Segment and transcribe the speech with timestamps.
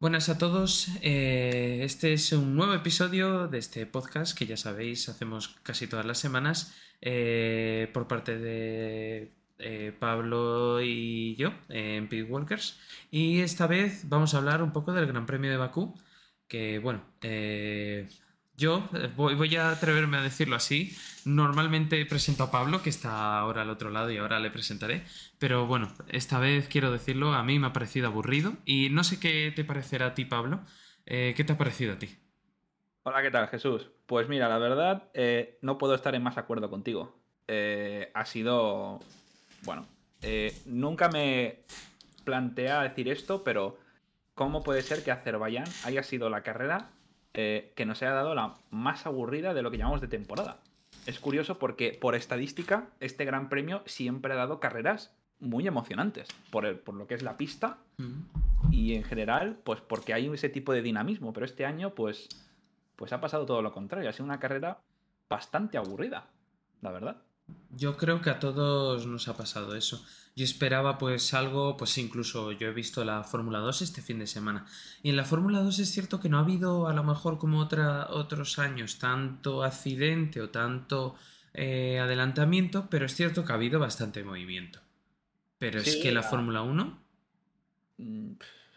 [0.00, 5.08] Buenas a todos, eh, este es un nuevo episodio de este podcast que ya sabéis
[5.08, 12.30] hacemos casi todas las semanas eh, por parte de eh, Pablo y yo en Pit
[12.30, 12.78] Walkers.
[13.10, 15.98] Y esta vez vamos a hablar un poco del Gran Premio de Bakú
[16.46, 17.02] que bueno,
[18.58, 20.94] yo eh, voy, a atreverme a decirlo así.
[21.24, 25.04] Normalmente presento a Pablo, que está ahora al otro lado y ahora le presentaré.
[25.38, 28.54] Pero bueno, esta vez quiero decirlo, a mí me ha parecido aburrido.
[28.66, 30.60] Y no sé qué te parecerá a ti, Pablo.
[31.06, 32.10] Eh, ¿Qué te ha parecido a ti?
[33.04, 33.88] Hola, ¿qué tal, Jesús?
[34.06, 37.16] Pues mira, la verdad, eh, no puedo estar en más acuerdo contigo.
[38.12, 38.98] ha sido.
[39.62, 39.86] Bueno,
[40.66, 41.60] nunca me
[42.24, 43.78] plantea decir esto, pero
[44.34, 46.90] ¿cómo puede ser que Azerbaiyán haya sido la carrera
[47.40, 50.58] eh, que nos haya dado la más aburrida de lo que llamamos de temporada.
[51.06, 56.66] Es curioso porque por estadística este Gran Premio siempre ha dado carreras muy emocionantes por,
[56.66, 58.72] el, por lo que es la pista mm.
[58.72, 62.28] y en general pues porque hay ese tipo de dinamismo, pero este año pues,
[62.96, 64.80] pues ha pasado todo lo contrario, ha sido una carrera
[65.28, 66.26] bastante aburrida,
[66.82, 67.18] la verdad.
[67.70, 70.04] Yo creo que a todos nos ha pasado eso.
[70.34, 74.26] Yo esperaba pues algo, pues incluso yo he visto la Fórmula 2 este fin de
[74.26, 74.66] semana.
[75.02, 77.60] Y en la Fórmula 2 es cierto que no ha habido a lo mejor como
[77.60, 81.16] otra, otros años tanto accidente o tanto
[81.54, 84.80] eh, adelantamiento, pero es cierto que ha habido bastante movimiento.
[85.58, 86.98] Pero es que la, Fórmula 1...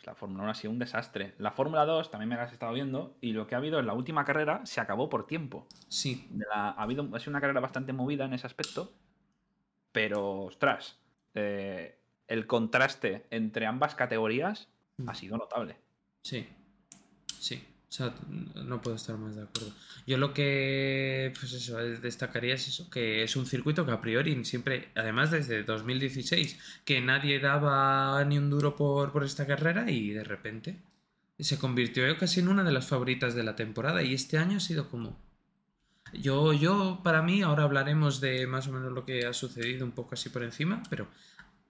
[0.03, 1.35] La Fórmula 1 ha sido un desastre.
[1.38, 3.85] La Fórmula 2 también me la has estado viendo y lo que ha habido en
[3.85, 5.67] la última carrera se acabó por tiempo.
[5.89, 6.27] Sí.
[6.52, 8.94] ha, habido, ha sido una carrera bastante movida en ese aspecto,
[9.91, 10.97] pero ostras,
[11.35, 15.09] eh, el contraste entre ambas categorías mm.
[15.09, 15.77] ha sido notable.
[16.22, 16.47] Sí,
[17.39, 17.70] sí.
[17.92, 18.16] O sea,
[18.56, 19.73] no puedo estar más de acuerdo.
[20.08, 24.45] Yo lo que, pues eso, destacaría es eso, que es un circuito que a priori
[24.45, 30.12] siempre, además desde 2016, que nadie daba ni un duro por, por esta carrera y
[30.12, 30.80] de repente
[31.38, 34.62] se convirtió casi en una de las favoritas de la temporada y este año ha
[34.62, 35.19] sido como...
[36.14, 39.91] Yo, yo, para mí, ahora hablaremos de más o menos lo que ha sucedido un
[39.91, 41.09] poco así por encima, pero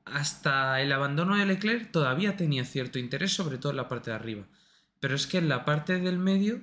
[0.06, 4.18] hasta el abandono de Leclerc todavía tenía cierto interés, sobre todo en la parte de
[4.18, 4.44] arriba.
[5.02, 6.62] Pero es que en la parte del medio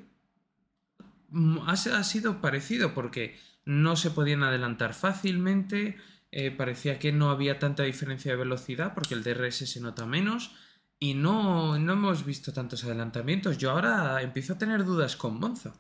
[1.28, 5.99] mm, ha, sido parecido porque no se podían adelantar fácilmente,
[6.32, 10.53] eh, parecía que no había tanta diferencia de velocidad porque el DRS se nota menos
[10.99, 13.59] y no, no hemos visto tantos adelantamientos.
[13.59, 15.75] Yo ahora empiezo a tener dudas con Monza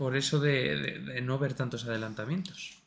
[0.00, 2.82] por eso de, no ver tantos adelantamientos.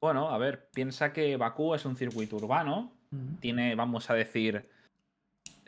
[0.00, 2.90] Bueno, a ver, piensa que Bakú es un circuito urbano,
[3.40, 4.66] tiene, vamos a decir,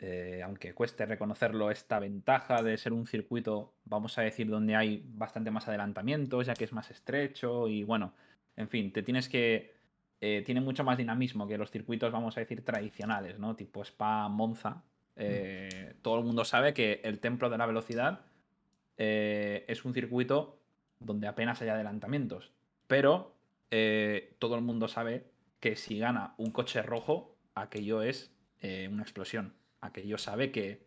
[0.03, 5.05] eh, aunque cueste reconocerlo, esta ventaja de ser un circuito, vamos a decir, donde hay
[5.05, 8.15] bastante más adelantamientos, ya que es más estrecho y bueno,
[8.57, 9.79] en fin, te tienes que...
[10.19, 13.55] Eh, tiene mucho más dinamismo que los circuitos, vamos a decir, tradicionales, ¿no?
[13.55, 14.83] Tipo Spa, Monza.
[15.15, 18.21] Eh, todo el mundo sabe que el templo de la velocidad
[18.97, 20.59] es un circuito
[20.99, 22.51] donde apenas hay adelantamientos.
[22.85, 23.35] Pero
[24.37, 25.25] todo el mundo sabe
[25.59, 30.85] que si gana un coche rojo, aquello es una explosión aquello sabe que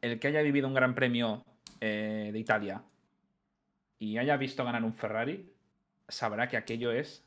[0.00, 1.44] el que haya vivido un gran premio
[1.80, 2.82] eh, de Italia
[3.98, 5.52] y haya visto ganar un Ferrari,
[6.08, 7.24] sabrá que aquello es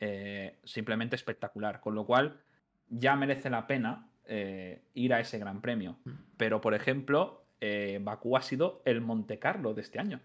[0.00, 1.80] eh, simplemente espectacular.
[1.80, 2.40] Con lo cual,
[2.88, 5.98] ya merece la pena eh, ir a ese gran premio.
[6.04, 6.10] Mm.
[6.36, 7.46] Pero, por ejemplo,
[8.02, 10.20] Bakú ha sido el Monte Carlo de este año.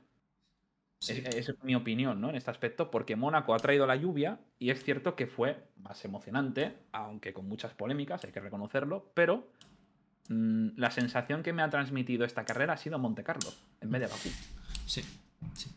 [1.01, 2.29] Esa es mi opinión, ¿no?
[2.29, 6.03] En este aspecto, porque Mónaco ha traído la lluvia y es cierto que fue más
[6.03, 9.49] emocionante, aunque con muchas polémicas, hay que reconocerlo, pero
[10.27, 13.49] mm, la sensación que me ha transmitido esta carrera ha sido Monte Carlo,
[13.79, 14.29] en vez de Bakú.
[14.85, 15.01] Sí,
[15.53, 15.71] sí.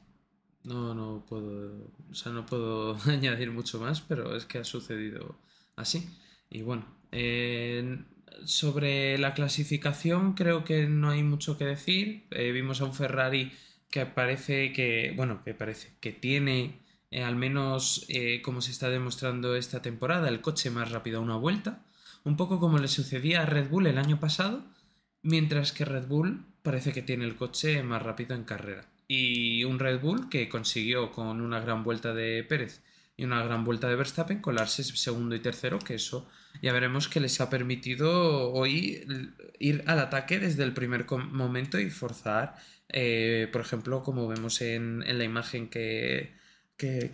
[0.65, 5.37] No, no puedo, o sea, no puedo añadir mucho más, pero es que ha sucedido
[5.77, 6.09] así.
[6.51, 6.85] Y bueno,
[8.45, 12.27] sobre la clasificación creo que no hay mucho que decir.
[12.31, 13.53] Eh, vimos a un Ferrari
[13.93, 16.81] que parece que, bueno, que parece que tiene,
[17.13, 21.23] eh, al menos eh, como se está demostrando esta temporada, el coche más rápido a
[21.23, 21.85] una vuelta,
[22.25, 24.65] un poco como le sucedía a Red Bull el año pasado,
[25.23, 28.87] mientras que Red Bull parece que tiene el coche más rápido en carrera.
[29.07, 32.83] Y un Red Bull que consiguió con una gran vuelta de Pérez
[33.17, 36.29] y una gran vuelta de Verstappen colarse segundo y tercero, que eso
[36.61, 39.05] ya veremos que les ha permitido hoy
[39.59, 42.57] ir al ataque desde el primer momento y forzar,
[42.89, 46.35] eh, por ejemplo, como vemos en, la imagen que,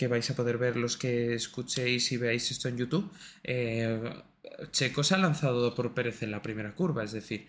[0.09, 3.13] vais a poder ver los que escuchéis y veáis esto en YouTube,
[3.45, 4.13] eh,
[4.73, 7.49] Checo se ha lanzado por Pérez en la primera curva, es decir,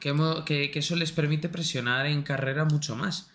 [0.00, 3.30] que, que eso les permite presionar en carrera mucho más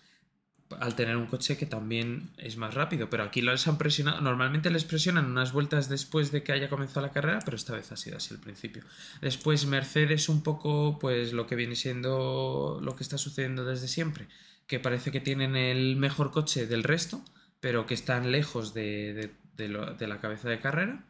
[0.80, 3.10] al tener un coche que también es más rápido.
[3.10, 4.20] Pero aquí los han presionado.
[4.20, 7.90] Normalmente les presionan unas vueltas después de que haya comenzado la carrera, pero esta vez
[7.92, 8.82] ha sido así al principio.
[9.20, 14.28] Después Mercedes un poco, pues lo que viene siendo lo que está sucediendo desde siempre,
[14.66, 17.24] que parece que tienen el mejor coche del resto,
[17.60, 21.04] pero que están lejos de, de la cabeza de carrera.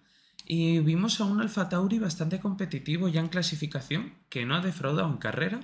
[0.44, 5.08] Y vimos a un Alfa Tauri bastante competitivo ya en clasificación, que no ha defraudado
[5.08, 5.60] en carrera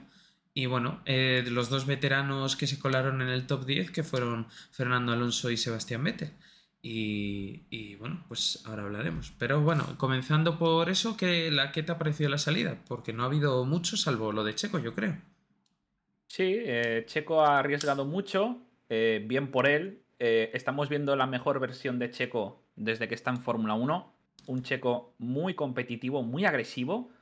[0.58, 4.48] y bueno, eh, los dos veteranos que se colaron en el top 10, que fueron
[4.72, 6.32] Fernando Alonso y Sebastián Vettel.
[6.82, 9.32] Y, bueno, pues ahora hablaremos.
[9.38, 12.76] Pero bueno, comenzando por eso, ¿qué, la, ¿qué te ha parecido la salida?
[12.88, 15.16] Porque no ha habido mucho, salvo lo de Checo, yo creo.
[16.26, 18.58] Sí, eh, Checo ha arriesgado mucho,
[18.88, 20.02] eh, bien por él.
[20.18, 24.12] estamos viendo la mejor versión de Checo desde que está en Fórmula 1.
[24.46, 27.12] Un Checo muy competitivo, muy agresivo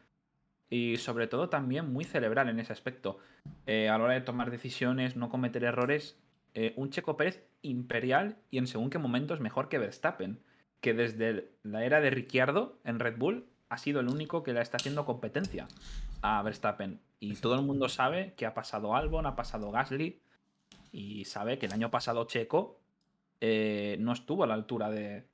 [0.68, 3.18] y sobre todo también muy cerebral en ese aspecto.
[3.66, 6.18] Eh, a la hora de tomar decisiones, no cometer errores,
[6.54, 10.40] eh, un Checo Pérez imperial y en según qué momentos mejor que Verstappen,
[10.80, 14.60] que desde la era de Ricciardo en Red Bull ha sido el único que le
[14.60, 15.68] está haciendo competencia
[16.22, 17.00] a Verstappen.
[17.20, 20.20] Y todo el mundo sabe que ha pasado Albon, ha pasado Gasly
[20.92, 22.80] y sabe que el año pasado Checo
[23.40, 25.26] eh, no estuvo a la altura de,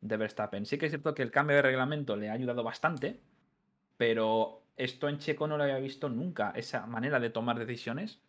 [0.00, 0.66] de Verstappen.
[0.66, 3.20] Sí que es cierto que el cambio de reglamento le ha ayudado bastante,
[3.96, 8.20] pero esto en Checo no lo había visto nunca, esa manera de tomar decisiones.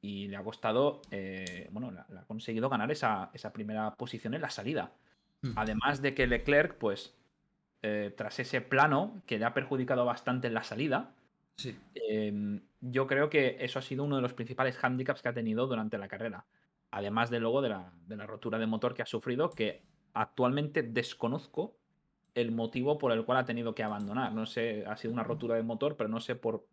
[0.00, 4.50] Y le ha costado, eh, bueno, le, ha conseguido ganar esa, primera posición en la
[4.50, 4.92] salida.
[5.40, 5.52] Hmm.
[5.56, 7.14] Además de que Leclerc, pues,
[7.82, 11.14] eh, tras ese plano que le ha perjudicado bastante en la salida,
[11.94, 15.66] em, yo creo que eso ha sido uno de los principales handicaps que ha tenido
[15.66, 16.44] durante la carrera.
[16.90, 20.82] Además de luego de la, de la rotura de motor que ha sufrido, que actualmente
[20.82, 21.76] desconozco
[22.34, 24.32] el motivo por el cual ha tenido que abandonar.
[24.32, 26.66] No sé, ha sido una rotura de motor, pero no sé por.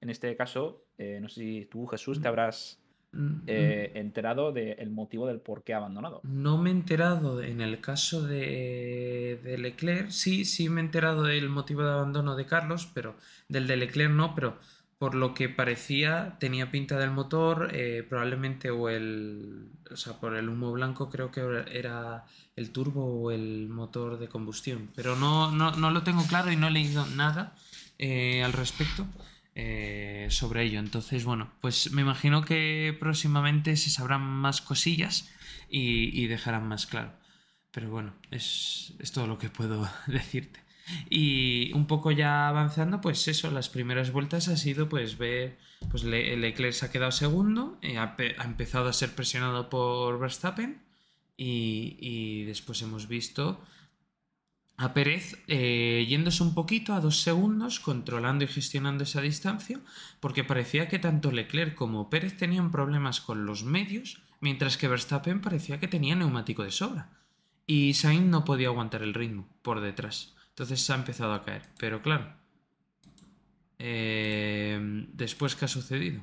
[0.00, 2.28] En este caso, eh, no sé si tú, Jesús, te mm.
[2.28, 2.78] habrás
[3.12, 3.98] mm, eh, mm.
[3.98, 6.20] enterado del motivo del por qué ha abandonado.
[6.24, 10.10] No me he enterado en el caso de, de, Leclerc.
[10.10, 13.14] Sí, sí me he enterado del motivo de abandono de Carlos, pero
[13.48, 14.58] del de Leclerc no, pero
[15.04, 20.34] por lo que parecía tenía pinta del motor, eh, probablemente o el, o sea, por
[20.34, 22.24] el humo blanco creo que era
[22.56, 26.68] el turbo o el motor de combustión, pero no, no, lo tengo claro y no
[26.68, 27.54] he leído nada
[27.98, 29.06] eh, al respecto
[29.54, 30.78] eh, sobre ello.
[30.78, 35.30] Entonces, bueno, pues me imagino que próximamente se sabrán más cosillas
[35.68, 37.12] y, y dejarán más claro.
[37.72, 40.63] Pero bueno, es, es todo lo que puedo decirte.
[41.08, 45.58] Y un poco ya avanzando, pues eso, las primeras vueltas ha sido pues ver,
[45.90, 50.82] pues Leclerc se ha quedado segundo, eh, ha, empezado a ser presionado por Verstappen
[51.36, 53.60] y, después hemos visto
[54.76, 59.80] a Pérez eh, yéndose un poquito a dos segundos, controlando y gestionando esa distancia,
[60.20, 65.40] porque parecía que tanto Leclerc como Pérez tenían problemas con los medios, mientras que Verstappen
[65.40, 67.10] parecía que tenía neumático de sobra.
[67.66, 70.34] Y Sainz no podía aguantar el ritmo por detrás.
[70.54, 71.62] Entonces se ha empezado a caer.
[71.78, 72.32] Pero claro,
[73.78, 74.78] eh,
[75.12, 76.22] después, ¿qué ha sucedido?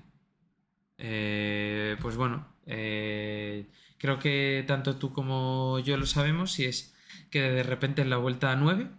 [0.97, 3.67] Eh, pues bueno, eh,
[3.97, 6.95] creo que tanto tú como yo lo sabemos y es
[7.29, 8.89] que de repente en la vuelta a 9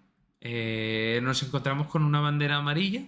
[1.22, 3.06] nos encontramos con una bandera amarilla.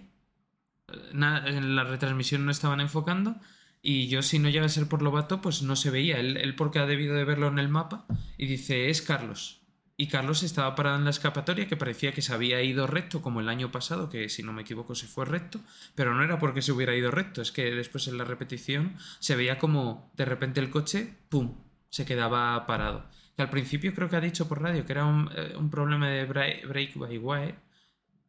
[1.11, 3.35] en la retransmisión no estaban enfocando
[3.81, 6.19] y yo si no llega a ser por Lobato pues no se veía.
[6.19, 8.05] Él porque ha debido de verlo en el mapa
[8.37, 9.64] y dice es Carlos
[9.97, 13.39] y Carlos estaba parado en la escapatoria que parecía que se había ido recto como
[13.39, 15.61] el año pasado, que si no me equivoco se fue recto,
[15.95, 19.35] pero no era porque se hubiera ido recto, es que después en la repetición se
[19.35, 21.55] veía como de repente el coche, ¡pum!,
[21.89, 23.05] se quedaba parado.
[23.37, 26.25] Que al principio creo que ha dicho por radio que era un, eh, problema de
[26.25, 27.55] break by wire,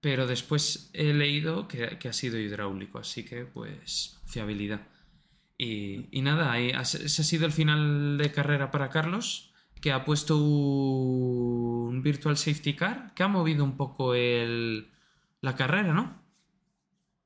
[0.00, 4.82] pero después he leído que, ha sido hidráulico, así que pues fiabilidad.
[5.58, 9.52] Y, y nada, ese ha sido el final de carrera para Carlos
[9.86, 14.90] que ha puesto un Virtual Safety Car que ha movido un poco el,
[15.42, 16.24] la carrera, ¿no?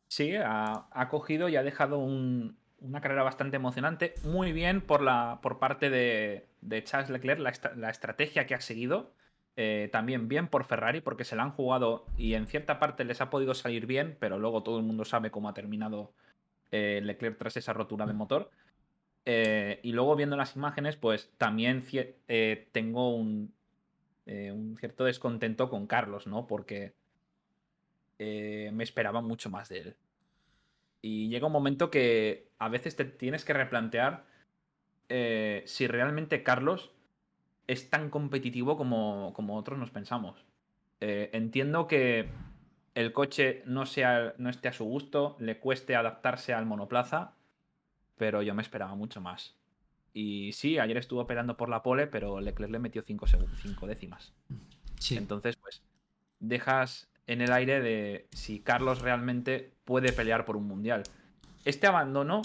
[0.08, 4.12] Sí, ha, cogido y ha dejado una carrera bastante emocionante.
[4.24, 9.14] Muy bien por, la, por parte de, Charles Leclerc, la, estrategia que ha seguido.
[9.56, 13.22] Eh, también bien por Ferrari, porque se la han jugado y en cierta parte les
[13.22, 16.12] ha podido salir bien, pero luego todo el mundo sabe cómo ha terminado
[16.72, 18.50] eh, Leclerc tras esa rotura de motor.
[19.24, 23.16] Eh, y luego viendo las imágenes, pues también eh, tengo
[24.26, 26.46] eh, un, cierto descontento con Carlos, ¿no?
[26.46, 26.94] Porque
[28.18, 29.96] me esperaba mucho más de él.
[31.00, 34.26] Y llega un momento que a veces te tienes que replantear
[35.64, 36.92] si realmente Carlos
[37.66, 40.44] es tan competitivo como, como otros nos pensamos.
[41.00, 42.28] entiendo que
[42.94, 47.32] el coche no, sea, no esté a su gusto, le cueste adaptarse al monoplaza,
[48.20, 49.56] pero yo me esperaba mucho más.
[50.12, 53.26] Y sí, ayer estuvo peleando por la pole, pero Leclerc le metió 5
[53.86, 54.34] décimas.
[54.98, 55.16] Sí.
[55.16, 55.82] Entonces, pues,
[56.38, 61.04] dejas en el aire de si Carlos realmente puede pelear por un mundial.
[61.64, 62.42] Este abandono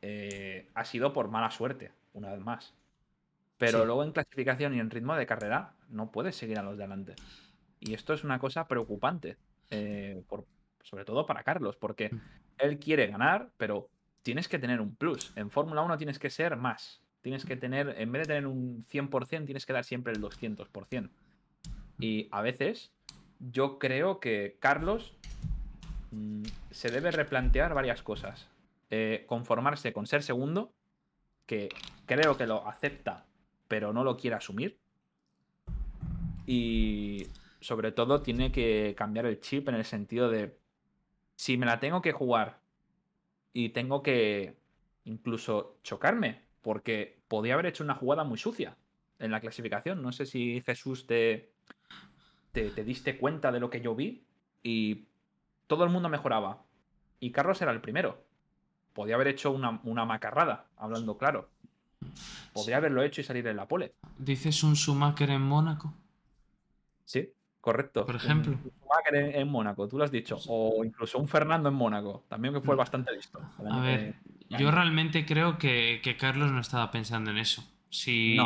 [0.00, 2.72] eh, ha sido por mala suerte, una vez más.
[3.58, 6.84] Pero luego en clasificación y en ritmo de carrera no puedes seguir a los de
[6.84, 7.14] adelante.
[7.78, 9.36] Y esto es una cosa preocupante,
[9.68, 10.46] eh, por,
[10.82, 12.20] sobre todo para Carlos, porque mm.
[12.56, 13.90] él quiere ganar, pero
[14.22, 15.32] tienes que tener un plus.
[15.36, 17.02] En Fórmula 1 tienes que ser más.
[17.22, 21.10] Tienes que tener, en vez de tener un 100%, tienes que dar siempre el 200%.
[21.98, 22.92] Y a veces
[23.38, 25.14] yo creo que Carlos
[26.10, 28.48] mm, se debe replantear varias cosas.
[28.90, 30.72] Eh, conformarse con ser segundo,
[31.46, 31.68] que
[32.06, 33.26] creo que lo acepta,
[33.68, 34.78] pero no lo quiere asumir.
[36.46, 37.26] Y
[37.60, 40.56] sobre todo tiene que cambiar el chip en el sentido de,
[41.36, 42.59] si me la tengo que jugar
[43.52, 44.56] y tengo que
[45.04, 48.76] incluso chocarme, porque podía haber hecho una jugada muy sucia
[49.18, 50.02] en la clasificación.
[50.02, 51.52] No sé si Jesús te,
[52.52, 54.24] te, te diste cuenta de lo que yo vi
[54.62, 55.06] y
[55.66, 56.64] todo el mundo mejoraba.
[57.18, 58.30] Y Carlos era el primero
[58.92, 61.48] podía haber hecho una, macarrada, hablando claro.
[62.52, 63.94] Podría haberlo hecho y salir en la pole.
[64.18, 65.94] ¿Dices un Schumacher en Mónaco?
[67.04, 68.06] Sí, correcto.
[68.06, 68.52] Por ejemplo.
[68.52, 70.38] Un Schumacher en, Mónaco, tú lo has dicho.
[70.48, 72.78] O incluso un Fernando en Mónaco, también que fue mm.
[72.78, 73.40] bastante listo.
[73.70, 74.14] A ver,
[74.50, 77.64] yo realmente creo que Carlos no estaba pensando en eso.
[77.90, 78.38] Si,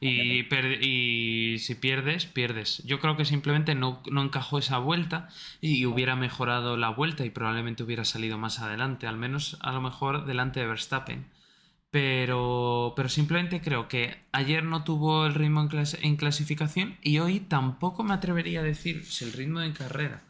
[0.00, 2.82] y, si pierdes, pierdes.
[2.84, 5.28] Yo creo que simplemente no, encajó esa vuelta
[5.62, 9.80] y hubiera mejorado la vuelta y probablemente hubiera salido más adelante, al menos a lo
[9.80, 11.26] mejor delante de Verstappen.
[11.94, 17.38] Pero, pero simplemente creo que ayer no tuvo el ritmo en, en clasificación y hoy
[17.38, 20.24] tampoco me atrevería a decir si el ritmo de carrera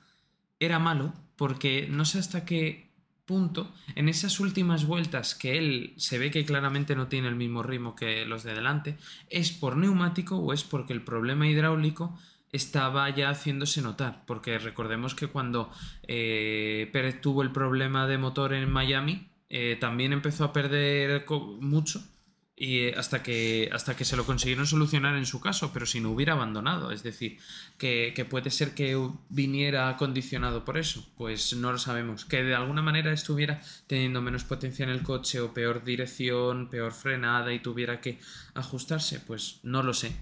[0.60, 2.90] era malo, porque no sé hasta qué
[3.24, 7.62] punto, en esas últimas vueltas que él se ve que claramente no tiene el mismo
[7.62, 8.98] ritmo que los de delante,
[9.30, 12.14] es por neumático o es porque el problema hidráulico
[12.52, 15.72] estaba ya haciéndose notar, porque recordemos que cuando
[16.08, 21.24] eh, Pérez tuvo el problema de motor en Miami, eh, también empezó a perder
[21.60, 22.02] mucho
[22.56, 26.00] y eh, hasta que, hasta que se lo consiguieron solucionar en su caso, pero si
[26.00, 26.90] no hubiera abandonado.
[26.90, 27.38] Es decir,
[27.78, 32.24] que, puede ser que viniera condicionado por eso, pues no lo sabemos.
[32.24, 36.92] Que de alguna manera estuviera teniendo menos potencia en el coche o peor dirección, peor
[36.92, 38.18] frenada y tuviera que
[38.54, 40.16] ajustarse, pues no lo sé.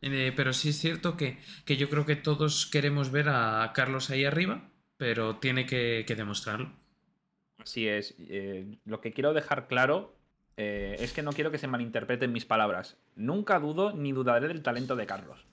[0.00, 4.24] Eh, pero sí es cierto que, yo creo que todos queremos ver a Carlos ahí
[4.24, 6.87] arriba, pero tiene que, demostrarlo.
[7.68, 8.14] Así es.
[8.18, 10.14] Eh, lo que quiero dejar claro
[10.56, 12.96] eh, es que no quiero que se malinterpreten mis palabras.
[13.14, 15.46] Nunca dudo ni dudaré del talento de Carlos.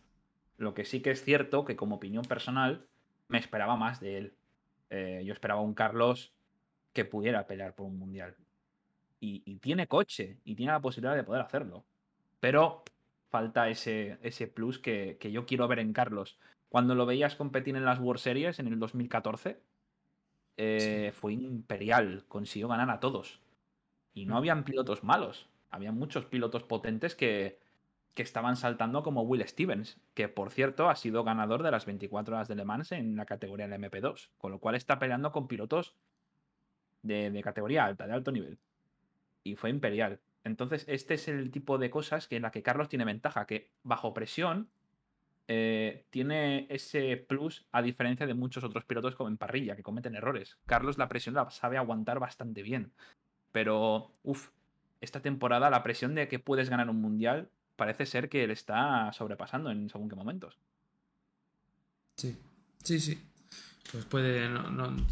[0.57, 2.85] Lo que sí que es cierto que como opinión personal
[3.27, 4.33] me esperaba más de él.
[4.91, 6.31] Eh, yo esperaba un Carlos
[6.93, 8.37] que pudiera pelear por un mundial.
[9.19, 11.83] Y, tiene coche y tiene la posibilidad de poder hacerlo.
[12.39, 12.85] Pero
[13.29, 16.37] falta ese, ese plus que, yo quiero ver en Carlos.
[16.69, 19.59] Cuando lo veías competir en las World Series en el 2014,
[20.57, 23.41] eh, fue imperial, consiguió ganar a todos.
[24.13, 25.49] Y no habían pilotos malos.
[25.69, 27.59] Había muchos pilotos potentes que,
[28.15, 32.47] estaban saltando como Will Stevens, que por cierto ha sido ganador de las 24 horas
[32.47, 35.95] de Le Mans en la categoría del MP2, con lo cual está peleando con pilotos
[37.01, 38.57] de, categoría alta, de alto nivel.
[39.43, 40.21] Y fue imperial.
[40.45, 43.69] Entonces, este es el tipo de cosas que en la que Carlos tiene ventaja, que
[43.83, 44.69] bajo presión
[45.47, 50.15] eh, tiene ese plus a diferencia de muchos otros pilotos como en parrilla, que cometen
[50.15, 50.57] errores.
[50.65, 52.91] Carlos la presión la sabe aguantar bastante bien.
[53.51, 54.49] Pero, uff,
[55.01, 59.11] esta temporada la presión de que puedes ganar un mundial parece ser que él está
[59.13, 60.57] sobrepasando en según qué momentos.
[62.15, 62.37] Sí,
[62.83, 63.21] sí, sí.
[63.91, 64.69] Pues puede, no,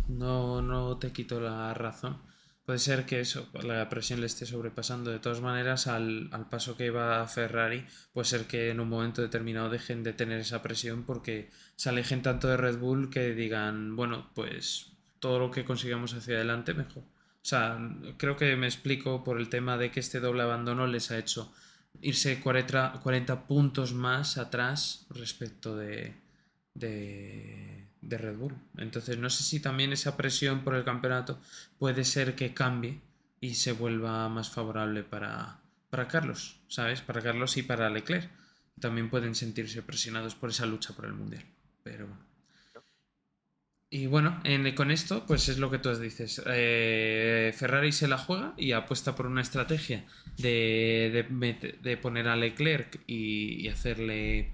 [0.09, 2.17] no, no, te quito la razón.
[2.65, 5.11] Puede ser que eso, la presión le esté sobrepasando.
[5.11, 9.21] De todas maneras, al, al, paso que va Ferrari, puede ser que en un momento
[9.21, 13.97] determinado dejen de tener esa presión porque se alejen tanto de Red Bull que digan,
[13.97, 17.03] bueno, pues todo lo que consigamos hacia adelante, mejor.
[17.43, 17.77] O sea,
[18.17, 21.53] creo que me explico por el tema de que este doble abandono les ha hecho
[22.01, 26.15] irse 40, 40 puntos más atrás respecto de,
[26.73, 28.55] de, Red Bull.
[28.77, 31.39] Entonces, no sé si también esa presión por el campeonato
[31.77, 33.01] puede ser que cambie
[33.41, 37.01] y se vuelva más favorable para, para Carlos, ¿sabes?
[37.01, 38.29] Para Carlos y para Leclerc.
[38.79, 41.43] También pueden sentirse presionados por esa lucha por el Mundial.
[41.83, 42.33] Pero bueno.
[43.93, 44.41] Y bueno,
[44.75, 46.41] con esto, pues es lo que tú dices.
[46.47, 50.03] Eh, Ferrari se la juega y apuesta por una estrategia
[50.35, 51.27] de,
[51.79, 54.51] de, poner a Leclerc y, hacerle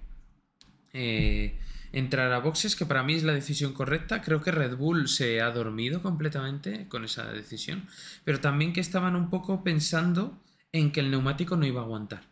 [0.91, 1.57] eh,
[1.91, 4.21] entrar a boxes, que para mí es la decisión correcta.
[4.21, 7.87] Creo que Red Bull se ha dormido completamente con esa decisión,
[8.23, 10.37] pero también que estaban un poco pensando
[10.71, 12.23] en que el neumático no iba a aguantar.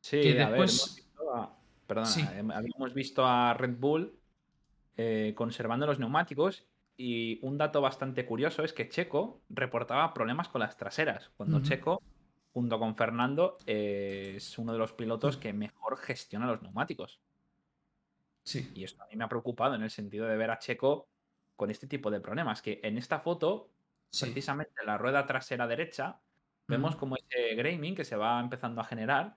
[0.00, 4.12] Sí, a ver, hemos visto a, perdona, em, habíamos visto a Red Bull
[4.96, 10.60] eh, conservando los neumáticos y un dato bastante curioso es que Checo reportaba problemas con
[10.60, 12.02] las traseras, cuando Checo,
[12.52, 17.20] junto con Fernando, es uno de los pilotos que mejor gestiona los neumáticos.
[18.44, 18.70] Sí.
[18.74, 21.08] Y esto a mí me ha preocupado en el sentido de ver a Checo
[21.56, 23.70] con este tipo de problemas, que en esta foto,
[24.18, 26.20] precisamente en la rueda trasera derecha,
[26.66, 29.36] vemos como ese graming que se va empezando a generar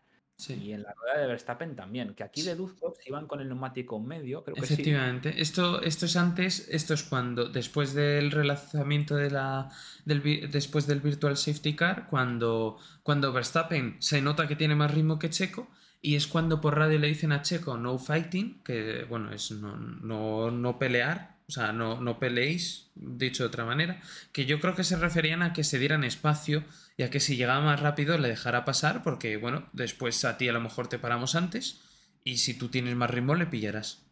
[0.50, 4.00] y en la rueda de Verstappen también, que aquí deduzco si iban con el neumático
[4.00, 5.42] medio, creo que Efectivamente.
[5.42, 9.70] Esto, esto es antes, esto es cuando, después del relanzamiento de la,
[10.04, 15.20] del, después del Virtual Safety Car, cuando, cuando Verstappen se nota que tiene más ritmo
[15.20, 15.70] que Checo,
[16.06, 19.76] y es cuando por radio le dicen a Checo no fighting, que bueno, es no,
[19.76, 24.00] no, no pelear, o sea, no, no peleéis, dicho de otra manera,
[24.32, 26.64] que yo creo que se referían a que se dieran espacio
[26.96, 30.48] y a que si llegaba más rápido le dejara pasar, porque bueno, después a ti
[30.48, 31.82] a lo mejor te paramos antes
[32.24, 34.05] y si tú tienes más ritmo le pillarás.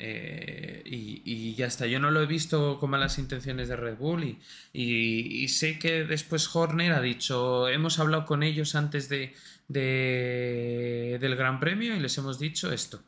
[0.00, 4.24] Eh, y, ya está, yo no lo he visto con malas intenciones de Red Bull
[4.24, 4.38] y,
[4.72, 9.34] y, sé que después Horner ha dicho, hemos hablado con ellos antes de,
[9.66, 13.02] de, del Gran Premio y les hemos dicho esto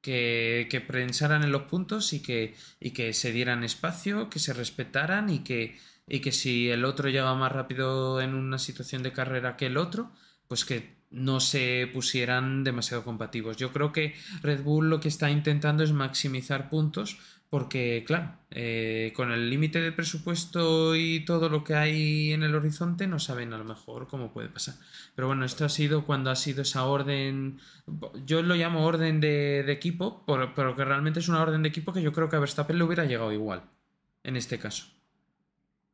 [0.00, 4.52] que, que prensaran en los puntos y que, y que se dieran espacio, que se
[4.52, 5.76] respetaran y que,
[6.06, 9.76] y que si el otro llega más rápido en una situación de carrera que el
[9.76, 10.12] otro,
[10.46, 13.56] pues que no se pusieran demasiado compatibles.
[13.56, 19.12] Yo creo que Red Bull lo que está intentando es maximizar puntos porque, claro, eh,
[19.14, 23.52] con el límite de presupuesto y todo lo que hay en el horizonte, no saben
[23.52, 24.74] a lo mejor cómo puede pasar.
[25.14, 27.60] Pero bueno, esto ha sido cuando ha sido esa orden,
[28.24, 32.02] yo lo llamo orden de, equipo, pero que realmente es una orden de equipo que
[32.02, 33.62] yo creo que a Verstappen le hubiera llegado igual,
[34.24, 34.86] en este caso.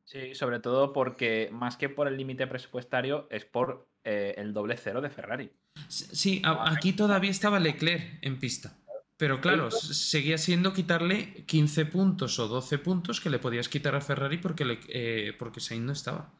[0.05, 4.77] Sí, sobre todo porque más que por el límite presupuestario es por eh, el doble
[4.77, 5.51] cero de Ferrari.
[5.89, 8.77] Sí, aquí todavía estaba Leclerc en pista.
[9.23, 14.01] Pero claro, seguía siendo quitarle 15 puntos o 12 puntos que le podías quitar a
[14.01, 16.33] Ferrari porque, le, eh, porque Sainz no estaba.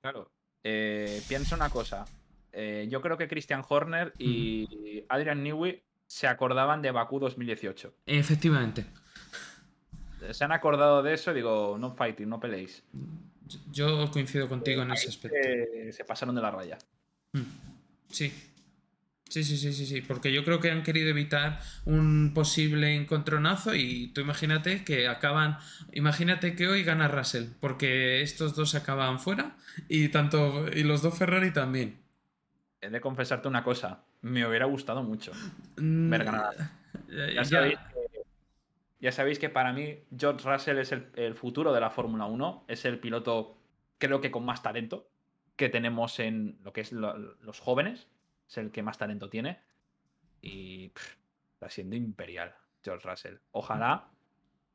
[0.00, 0.30] Claro.
[0.64, 2.06] Eh, piensa una cosa.
[2.52, 7.92] Eh, yo creo que Christian Horner y Adrian Newey se acordaban de Bakú 2018.
[8.06, 8.86] Efectivamente.
[10.30, 12.82] Se han acordado de eso digo, no fighting, no peleéis.
[13.70, 15.36] Yo coincido contigo en ese aspecto.
[15.92, 16.78] se pasaron de la raya.
[17.38, 17.42] Mm.
[18.10, 18.32] Sí,
[19.28, 23.74] Sí, sí, sí, sí, sí, porque yo creo que han querido evitar un posible encontronazo
[23.74, 25.58] y tú imagínate que acaban,
[25.92, 29.56] imagínate que hoy gana Russell, porque estos dos acaban fuera
[29.88, 31.98] y tanto y los dos Ferrari también.
[32.80, 35.32] He de confesarte una cosa, me hubiera gustado mucho
[35.76, 36.54] mm, ver ganar.
[39.00, 42.84] Ya, sabéis que, para mí George Russell es el, futuro de la Fórmula 1, es
[42.84, 43.58] el piloto
[43.98, 45.10] creo que con más talento
[45.56, 48.06] que tenemos en lo que es los jóvenes
[48.48, 49.58] es el que más talento tiene.
[50.42, 50.92] Y
[51.54, 53.36] está siendo imperial George Russell.
[53.52, 54.08] Ojalá,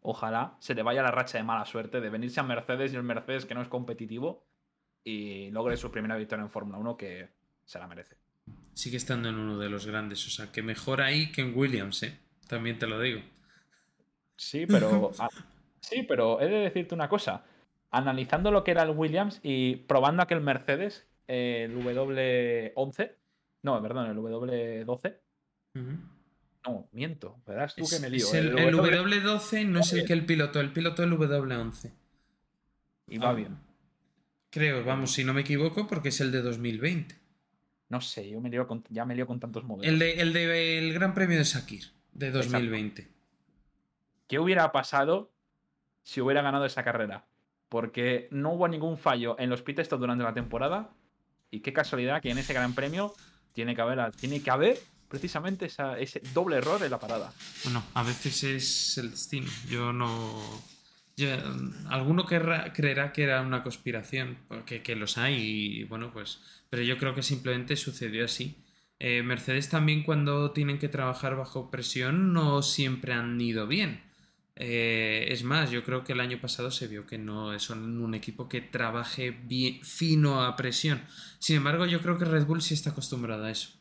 [0.02, 3.04] ojalá se le vaya la racha de mala suerte de venirse a Mercedes y el
[3.04, 4.46] Mercedes que no es competitivo
[5.04, 7.30] y logre su primera victoria en Fórmula 1 que
[7.66, 8.18] se la merece.
[8.74, 12.04] Sigue estando en uno de los grandes, o sea, que mejor ahí que en Williams,
[12.04, 12.18] ¿eh?
[12.48, 13.22] También te lo digo.
[14.36, 15.12] Sí, pero
[15.80, 17.46] sí, pero he de decirte una cosa.
[17.92, 23.16] Analizando lo que era el Williams y probando aquel Mercedes, el W11,
[23.64, 25.18] no, perdón, el W12.
[26.66, 27.38] No, miento.
[27.46, 28.26] Verás tú que me lío.
[28.34, 29.22] el, w...
[29.22, 31.92] 12 no es el que el piloto, el piloto del W11.
[33.08, 33.58] Y va ah, bien.
[34.50, 37.16] Creo, vamos, si no me equivoco, porque es el de 2020.
[37.90, 39.92] No sé, yo me lío con, ya me lío con tantos modelos.
[39.92, 43.08] El de, el de Gran Premio de Sakir, de 2020.
[44.28, 45.32] ¿Qué hubiera pasado
[46.04, 47.26] si hubiera ganado esa carrera?
[47.72, 50.90] Porque no hubo ningún fallo en los pit durante la temporada.
[51.50, 53.14] Y qué casualidad que en ese Gran Premio
[53.54, 57.32] tiene que haber, tiene que haber precisamente ese doble error en la parada.
[57.64, 59.50] Bueno, a veces es el destino.
[59.70, 60.42] Yo no.
[61.88, 66.42] alguno creerá que era una conspiración, porque que los hay, y bueno, pues.
[66.70, 68.66] Pero yo creo que simplemente sucedió así.
[69.00, 74.11] Eh, Mercedes también, cuando tienen que trabajar bajo presión, no siempre han ido bien.
[74.64, 78.14] Eh, es más, yo creo que el año pasado se vio que no son un
[78.14, 81.02] equipo que trabaje bien, fino a presión.
[81.40, 83.72] Sin embargo, yo creo que Red Bull sí está acostumbrada a eso.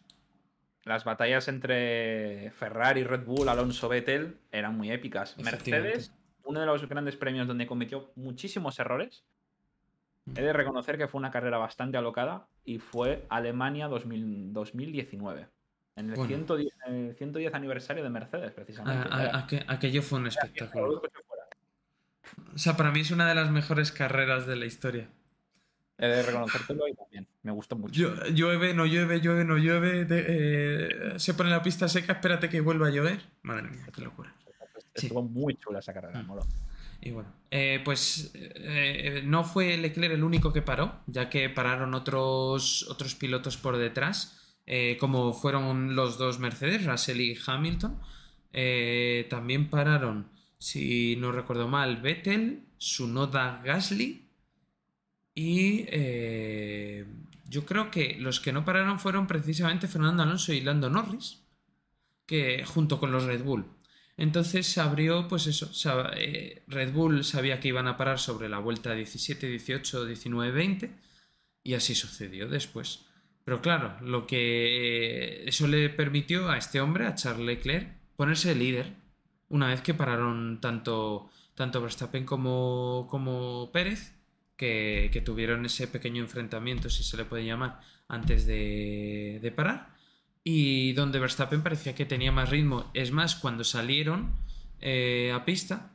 [0.84, 5.36] Las batallas entre Ferrari, Red Bull, Alonso Vettel eran muy épicas.
[5.36, 6.14] Mercedes,
[6.44, 9.22] uno de los grandes premios donde cometió muchísimos errores.
[10.24, 10.38] Mm.
[10.38, 15.46] He de reconocer que fue una carrera bastante alocada y fue Alemania 2019.
[16.00, 19.08] En el, 110, aniversario de Mercedes, precisamente.
[19.68, 21.02] aquello fue un espectáculo.
[22.54, 25.08] O sea, para mí es una de las mejores carreras de la historia.
[25.98, 27.26] He de reconocértelo y también.
[27.42, 28.24] Me gustó mucho.
[28.32, 30.06] llueve, no llueve, llueve, no llueve.
[30.08, 33.20] Eh, se pone la pista seca, espérate que vuelva a llover.
[33.42, 34.34] Madre mía, qué locura.
[34.94, 36.40] Estuvo muy chula esa carrera, mm.
[37.02, 41.94] Y bueno, eh, pues eh, no fue Leclerc el único que paró, ya que pararon
[41.94, 44.39] otros, otros pilotos por detrás,
[44.98, 47.98] como fueron los dos Mercedes, Russell y Hamilton.
[49.28, 50.28] también pararon,
[50.58, 54.30] si no recuerdo mal, Vettel, Sunoda Gasly
[55.34, 57.06] y eh,
[57.48, 61.42] yo creo que los que no pararon fueron precisamente Fernando Alonso y Lando Norris,
[62.26, 63.66] que junto con los Red Bull.
[64.16, 65.70] Entonces se abrió, pues eso,
[66.14, 70.90] eh, Red Bull sabía que iban a parar sobre la vuelta 17, 18, 19, 20
[71.64, 73.06] y así sucedió después.
[73.44, 78.94] Pero claro, lo que eso le permitió a este hombre, a Charles Leclerc, ponerse líder
[79.48, 84.14] una vez que pararon tanto, tanto Verstappen como, como Pérez
[84.60, 89.94] que, tuvieron ese pequeño enfrentamiento, si se le puede llamar, antes de, parar.
[90.44, 92.90] Y donde Verstappen parecía que tenía más ritmo.
[92.94, 94.34] Es más, cuando salieron
[94.80, 95.92] eh, a pista,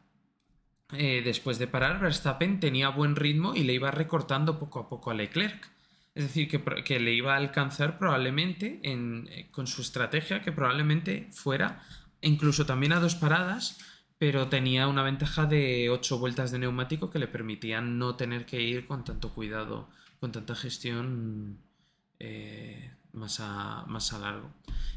[0.94, 5.12] eh, después de parar, Verstappen tenía buen ritmo y le iba recortando poco a poco
[5.12, 5.70] a Leclerc.
[6.16, 11.84] Es decir, que, le iba a alcanzar probablemente eh, con su estrategia, que probablemente fuera
[12.22, 13.78] incluso también a dos paradas
[14.18, 18.62] pero tenía una ventaja de 8 vueltas de neumático que le permitían no tener que
[18.62, 21.60] ir con tanto cuidado, con tanta gestión
[22.20, 24.50] eh, más, a, más a largo.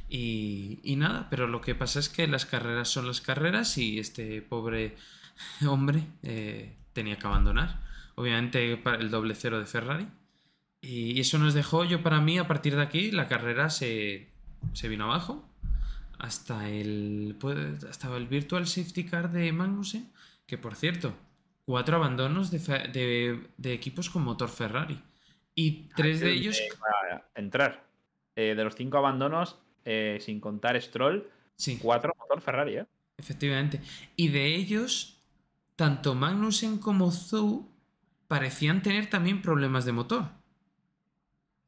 [0.09, 4.41] Y, nada, pero lo que pasa es que las carreras son las carreras y este
[4.41, 4.97] pobre
[5.67, 7.81] hombre eh, tenía que abandonar.
[8.15, 10.09] Obviamente el doble cero de Ferrari.
[10.81, 14.29] Y eso nos dejó, yo para mí, a partir de aquí, la carrera se,
[14.73, 15.49] se vino abajo
[16.19, 17.37] hasta el,
[17.89, 20.11] hasta el Virtual Safety Car de Magnussen,
[20.47, 21.15] que por cierto,
[21.65, 25.01] cuatro abandonos de, equipos con motor Ferrari.
[25.55, 26.61] Y tres de ellos...
[27.35, 27.87] entrar.
[28.37, 31.29] Eh, de los cinco abandonos, eh, sin contar Stroll,
[31.81, 32.77] cuatro motor Ferrari.
[32.77, 32.87] ¿eh?
[33.17, 33.81] Efectivamente.
[34.15, 35.21] Y de ellos,
[35.77, 37.69] tanto Magnussen como Zhou
[38.29, 40.38] parecían tener también problemas de motor.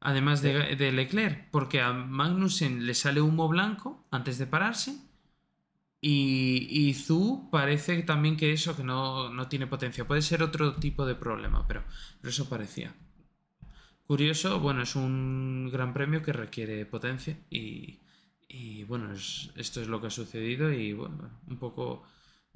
[0.03, 4.97] Además de, Leclerc, porque a Magnussen le sale humo blanco antes de pararse.
[6.01, 10.07] Y, y Zhu parece también que eso, que no, tiene potencia.
[10.07, 11.83] Puede ser otro tipo de problema, pero,
[12.23, 12.95] eso parecía.
[14.07, 17.99] Curioso, bueno, es un gran premio que requiere potencia y,
[18.49, 22.03] y bueno, esto es lo que ha sucedido y bueno, un poco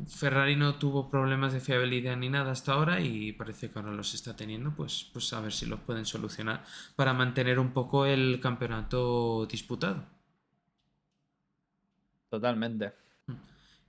[0.08, 4.13] Ferrari no tuvo problemas de fiabilidad ni nada hasta ahora y parece que ahora los
[4.13, 6.63] está teniendo, pues, pues a ver si los pueden solucionar
[6.95, 10.05] para mantener un poco el campeonato disputado.
[12.29, 12.93] Totalmente.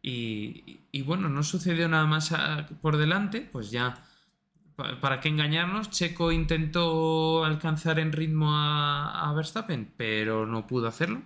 [0.08, 2.32] Y, bueno, no sucedió nada más
[2.80, 4.06] por delante, pues ya,
[4.76, 5.90] ¿para qué engañarnos?
[5.90, 11.22] Checo intentó alcanzar en ritmo a, Verstappen, pero no pudo hacerlo.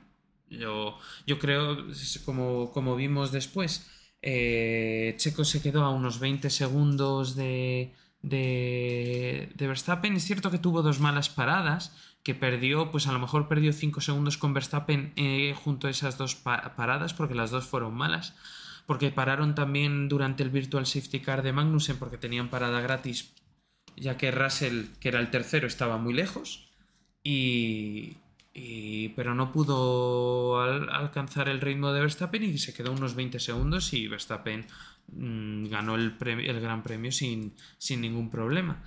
[0.48, 1.88] Yo, yo creo,
[2.24, 3.86] como, como vimos después,
[4.22, 10.14] eh, Checo se quedó a unos 20 segundos de, de, Verstappen.
[10.14, 14.00] Es cierto que tuvo dos malas paradas, que perdió, pues a lo mejor perdió 5
[14.00, 18.34] segundos con Verstappen eh, junto a esas dos paradas, porque las dos fueron malas.
[18.86, 23.32] Porque pararon también durante el Virtual Safety Car de Magnussen, porque tenían parada gratis,
[23.96, 26.66] ya que Russell, que era el tercero, estaba muy lejos.
[27.22, 28.16] Y,
[28.52, 34.08] pero no pudo alcanzar el ritmo de Verstappen y se quedó unos 20 segundos y
[34.08, 34.66] Verstappen
[35.12, 38.82] mm, ganó el, el, Gran Premio sin, sin, ningún problema.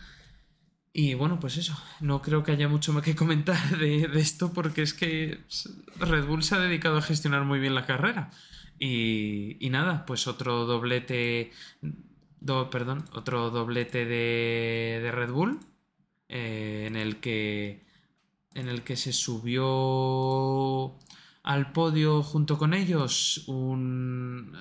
[0.91, 4.81] Y bueno, pues eso, no creo que haya mucho más que comentar de, esto porque
[4.83, 5.39] es que
[5.97, 8.31] Red Bull se ha dedicado a gestionar muy bien la carrera.
[8.79, 11.51] Y, nada, pues otro doblete,
[12.69, 15.59] perdón, otro doblete de, Red Bull
[16.27, 17.85] eh, en el que
[18.55, 20.95] en el que se subió
[21.43, 24.57] al podio junto con ellos un,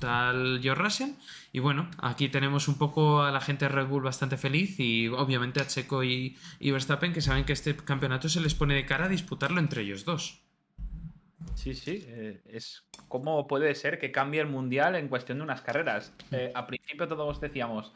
[0.00, 1.10] tal George Russell.
[1.52, 5.60] Y bueno, aquí tenemos un poco a la gente Red Bull bastante feliz y obviamente
[5.60, 9.08] a Checo y, Verstappen que saben que este campeonato se les pone de cara a
[9.08, 10.40] disputarlo entre ellos dos.
[11.54, 15.62] Sí, sí, eh, es cómo puede ser que cambie el mundial en cuestión de unas
[15.62, 16.12] carreras.
[16.32, 17.92] Eh, a principio todos decíamos,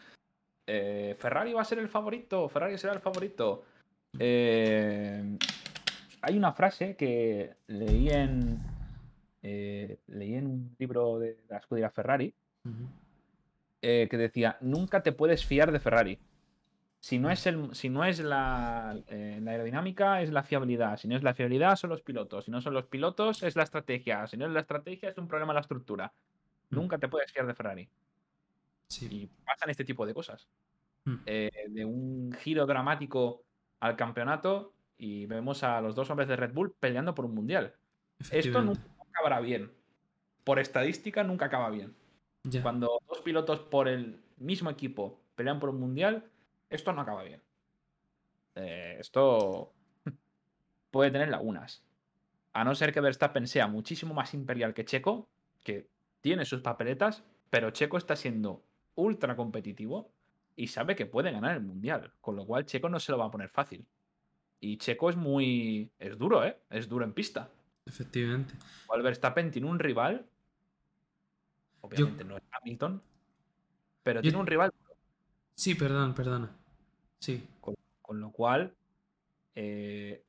[0.66, 3.64] eh, Ferrari va a ser el favorito, Ferrari será el favorito.
[4.18, 5.38] Eh,
[6.22, 8.58] hay una frase que leí en,
[9.42, 12.34] eh, leí en un libro de la escudería Ferrari
[13.80, 16.18] eh, que decía, nunca te puedes fiar de Ferrari.
[17.00, 20.96] Si no es, el, si no es la, aerodinámica, es la fiabilidad.
[20.96, 22.46] Si no es la fiabilidad, son los pilotos.
[22.46, 24.26] Si no son los pilotos, es la estrategia.
[24.26, 26.12] Si no es la estrategia, es un problema la estructura.
[26.70, 26.74] Mm.
[26.74, 27.88] Nunca te puedes fiar de Ferrari.
[29.02, 30.48] Y pasan este tipo de cosas.
[31.04, 31.24] Mm.
[31.24, 33.44] de un giro dramático
[33.80, 37.74] al campeonato y vemos a los dos hombres de Red Bull peleando por un mundial.
[38.30, 39.72] Esto nunca acabará bien.
[40.44, 41.94] Por estadística nunca acaba bien.
[42.62, 46.24] Cuando dos pilotos por el mismo equipo pelean por un mundial,
[46.70, 47.42] esto no acaba bien.
[48.54, 49.72] Eh, esto
[50.90, 51.84] puede tener lagunas.
[52.52, 55.28] A no ser que Verstappen sea muchísimo más imperial que Checo,
[55.62, 55.88] que
[56.20, 58.64] tiene sus papeletas, pero Checo está siendo
[58.94, 60.10] ultra competitivo
[60.58, 63.26] y sabe que puede ganar el mundial, con lo cual Checo no se lo va
[63.26, 63.86] a poner fácil.
[64.58, 65.88] Y Checo es muy.
[66.00, 66.58] es duro, ¿eh?
[66.68, 67.48] Es duro en pista.
[67.86, 68.54] Efectivamente.
[68.84, 70.26] Igual Verstappen tiene un rival.
[71.80, 73.00] Obviamente no es Hamilton.
[74.02, 74.72] Pero tiene un rival.
[75.54, 76.50] Sí, perdón, perdona.
[77.20, 77.46] Sí.
[77.60, 78.74] Con, lo cual.
[79.54, 80.24] Eh,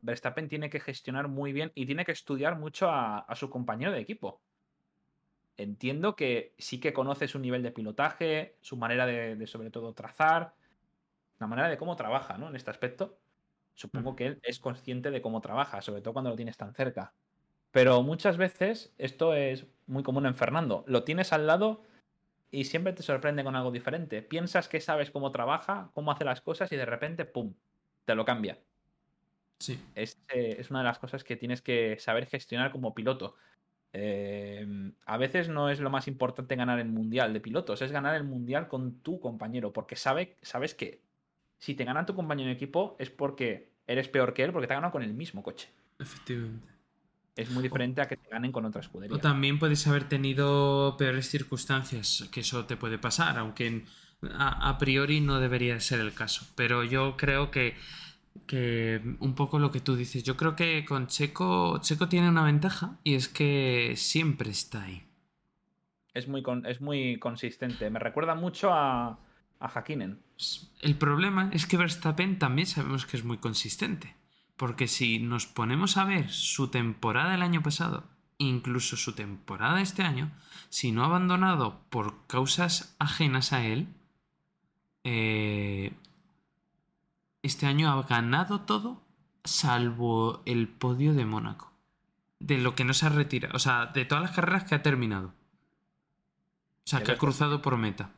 [0.00, 4.00] Verstappen tiene que gestionar muy bien y tiene que estudiar mucho a su compañero de
[4.00, 4.40] equipo
[5.56, 10.54] entiendo que sí que conoce su nivel de pilotaje, su manera de, sobre todo trazar,
[11.38, 12.48] la manera de cómo trabaja, ¿no?
[12.48, 13.20] En este aspecto.
[13.74, 17.14] Supongo que él es consciente de cómo trabaja, sobre todo cuando lo tienes tan cerca.
[17.72, 20.84] Pero muchas veces esto es muy común en Fernando.
[20.88, 21.84] Lo tienes al lado
[22.50, 24.22] y siempre te sorprende con algo diferente.
[24.22, 27.56] Piensas que sabes cómo trabaja, cómo hace las cosas y de repente, ¡pum!,
[28.06, 28.64] te lo cambia.
[29.60, 29.92] Sí.
[29.94, 33.36] Es, eh, es una de las cosas que tienes que saber gestionar como piloto.
[33.94, 38.14] Em, a veces no es lo más importante ganar el mundial de pilotos, es ganar
[38.14, 41.00] el mundial con tu compañero, porque sabe, sabes que
[41.58, 44.72] si te gana tu compañero de equipo es porque eres peor que él, porque te
[44.72, 45.68] ha ganado con el mismo coche.
[45.98, 46.66] Efectivamente.
[47.36, 49.16] Es muy diferente a que te ganen con otra escudería.
[49.16, 53.84] O también puedes haber tenido peores circunstancias, que eso te puede pasar, aunque
[54.30, 56.46] a priori no debería ser el caso.
[56.56, 57.74] Pero yo creo que
[58.46, 60.24] que un poco lo que tú dices.
[60.24, 65.04] Yo creo que con Checo, Checo tiene una ventaja y es que siempre está ahí.
[66.14, 67.88] Es muy, es muy consistente.
[67.90, 69.18] Me recuerda mucho a,
[69.60, 70.20] a Hakkinen.
[70.80, 74.14] El problema es que Verstappen también sabemos que es muy consistente.
[74.56, 78.04] Porque si nos ponemos a ver su temporada el año pasado,
[78.38, 80.30] incluso su temporada este año,
[80.68, 83.88] si no ha abandonado por causas ajenas a él,
[85.04, 85.92] eh,
[87.42, 89.02] este año ha ganado todo
[89.44, 91.72] salvo el podio de Mónaco.
[92.38, 93.54] De lo que no se ha retirado.
[93.54, 95.28] O sea, de todas las carreras que ha terminado.
[95.28, 98.10] O sea, que ha cruzado por meta.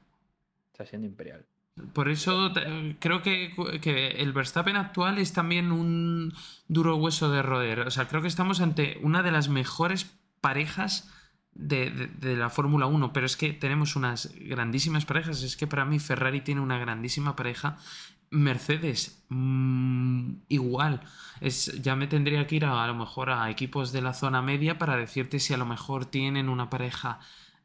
[0.73, 1.47] Está siendo imperial.
[1.93, 2.53] Por eso
[3.01, 6.33] creo que, que, el Verstappen actual es también un
[6.69, 7.81] duro hueso de roer.
[7.81, 11.11] O sea, creo que estamos ante una de las mejores parejas
[11.55, 15.43] de, la Fórmula 1, pero es que tenemos unas grandísimas parejas.
[15.43, 17.79] Es que para mí Ferrari tiene una grandísima pareja
[18.35, 21.01] Mercedes, mm, igual.
[21.41, 24.79] Es, ya me tendría que ir a, lo mejor a equipos de la zona media
[24.79, 27.21] para decirte si a lo mejor tienen una pareja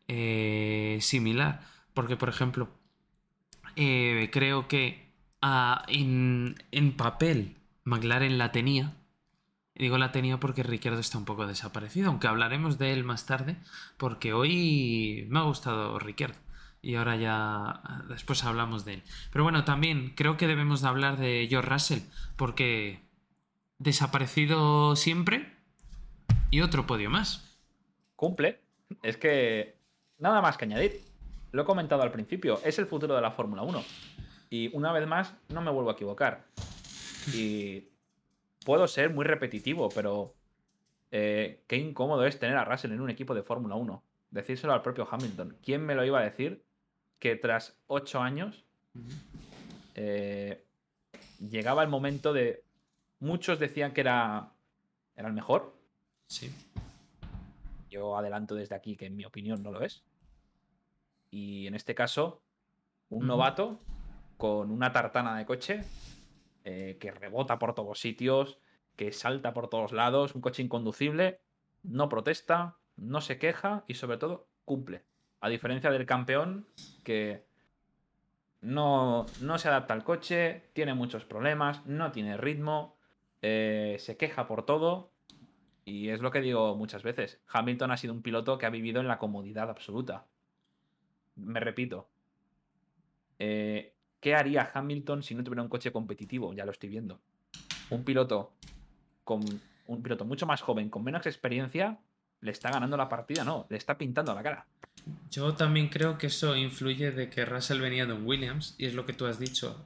[0.08, 1.62] eh, similar.
[1.94, 2.70] Porque, por ejemplo,
[3.76, 8.96] eh, creo que ah, en, en, papel McLaren la tenía.
[9.76, 13.58] digo la tenía porque Ricardo está un poco desaparecido, aunque hablaremos de él más tarde,
[13.98, 16.38] porque hoy me ha gustado Ricardo
[16.82, 19.04] y ahora ya después hablamos de él.
[19.32, 22.00] Pero bueno, también creo que debemos de hablar de George Russell,
[22.36, 23.02] porque
[23.78, 25.54] desaparecido siempre
[26.52, 27.58] y otro podio más.
[28.16, 28.60] Cumple.
[29.04, 29.76] Es que
[30.18, 31.02] nada más que añadir.
[31.52, 33.84] Lo he comentado al principio, es el futuro de la Fórmula 1.
[34.52, 36.46] Y una vez más, no me vuelvo a equivocar.
[37.34, 37.90] Y
[38.66, 40.36] puedo ser muy repetitivo, pero
[41.12, 44.04] eh, qué incómodo es tener a Russell en un equipo de Fórmula 1.
[44.30, 45.58] Decírselo al propio Hamilton.
[45.64, 46.64] ¿Quién me lo iba a decir
[47.20, 48.66] que tras ocho años
[49.96, 50.66] eh,
[51.40, 52.64] llegaba el momento de.
[53.20, 54.54] Muchos decían que era,
[55.16, 55.76] era el mejor.
[56.28, 56.52] Sí.
[57.90, 60.04] Yo adelanto desde aquí que en mi opinión no lo es.
[61.32, 62.42] Y en este caso,
[63.10, 63.80] un novato
[64.38, 65.84] con una tartana de coche
[66.64, 68.60] eh, que rebota por todos sitios,
[68.96, 71.42] que salta por todos lados, un coche inconducible,
[71.84, 75.09] no protesta, no se queja y sobre todo cumple.
[75.42, 76.68] A diferencia del campeón
[77.04, 77.46] que
[78.62, 82.98] no, no se adapta al coche, tiene muchos problemas, no tiene ritmo,
[83.42, 85.12] eh, se queja por todo.
[85.86, 87.42] Y es lo que digo muchas veces.
[87.48, 90.28] Hamilton ha sido un piloto que ha vivido en la comodidad absoluta.
[91.36, 92.10] Me repito.
[93.40, 96.54] Eh, ¿Qué haría Hamilton si no tuviera un coche competitivo?
[96.54, 97.22] Ya lo estoy viendo.
[97.90, 98.54] Un piloto
[99.24, 99.42] con
[99.88, 102.00] un piloto mucho más joven, con menos experiencia,
[102.42, 104.66] le está ganando la partida, no, le está pintando la cara.
[105.32, 108.94] Yo también creo que eso influye de que Russell venía de un Williams, y es
[108.94, 109.86] lo que tú has dicho.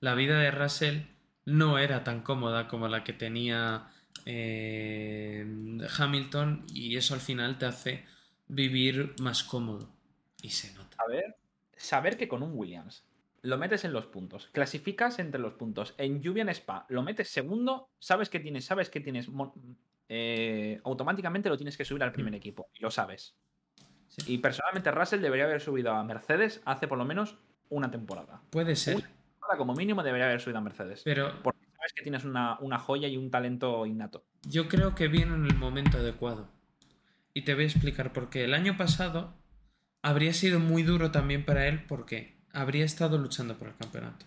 [0.00, 1.02] La vida de Russell
[1.44, 3.88] no era tan cómoda como la que tenía
[4.26, 5.46] eh,
[5.98, 8.04] Hamilton, y eso al final te hace
[8.48, 9.90] vivir más cómodo.
[10.42, 10.96] Y se nota.
[10.98, 11.36] A ver,
[11.76, 13.04] saber que con un Williams
[13.42, 15.94] lo metes en los puntos, clasificas entre los puntos.
[15.96, 19.28] En lluvia en Spa, lo metes segundo, sabes que tienes, sabes que tienes.
[20.12, 22.36] Eh, automáticamente lo tienes que subir al primer mm.
[22.36, 23.36] equipo, y lo sabes.
[24.26, 28.42] Y personalmente Russell debería haber subido a Mercedes hace por lo menos una temporada.
[28.50, 29.04] Puede ser.
[29.56, 31.02] como mínimo debería haber subido a Mercedes.
[31.04, 31.40] Pero.
[31.44, 34.24] Porque sabes que tienes una, una joya y un talento innato.
[34.42, 36.48] Yo creo que viene en el momento adecuado.
[37.32, 38.44] Y te voy a explicar por qué.
[38.44, 39.32] El año pasado
[40.02, 44.26] habría sido muy duro también para él porque habría estado luchando por el campeonato.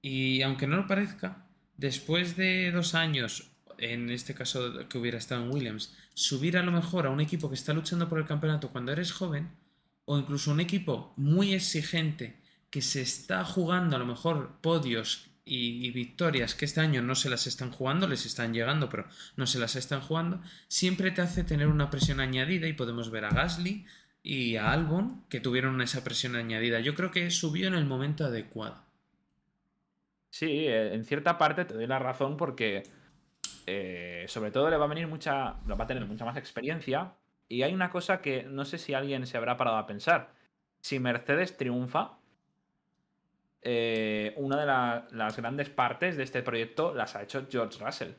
[0.00, 1.44] Y aunque no lo parezca,
[1.76, 6.72] después de dos años, en este caso que hubiera estado en Williams, subir a lo
[6.72, 9.50] mejor a un equipo que está luchando por el campeonato cuando eres joven,
[10.04, 15.90] o incluso un equipo muy exigente que se está jugando a lo mejor podios y,
[15.90, 19.58] victorias que este año no se las están jugando, les están llegando, pero no se
[19.58, 23.86] las están jugando, siempre te hace tener una presión añadida y podemos ver a Gasly
[24.22, 26.80] y a Albon que tuvieron esa presión añadida.
[26.80, 28.84] Yo creo que subió en el momento adecuado.
[30.30, 32.82] Sí, eh, en cierta parte te doy la razón porque
[33.70, 37.12] eh, sobre todo le va a venir mucha, va a tener mucha más experiencia
[37.48, 40.32] y hay una cosa que no sé si alguien se habrá parado a pensar.
[40.80, 42.16] Si Mercedes triunfa,
[43.60, 48.12] eh, una de las grandes partes de este proyecto las ha hecho George Russell.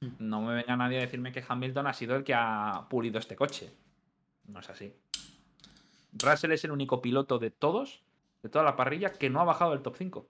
[0.00, 0.10] Hmm.
[0.20, 3.34] No me venga nadie a decirme que Hamilton ha sido el que ha pulido este
[3.34, 3.72] coche.
[4.46, 4.94] No es así.
[6.12, 8.04] Russell es el único piloto de todos,
[8.44, 10.28] de toda la parrilla, que no ha bajado del top 5.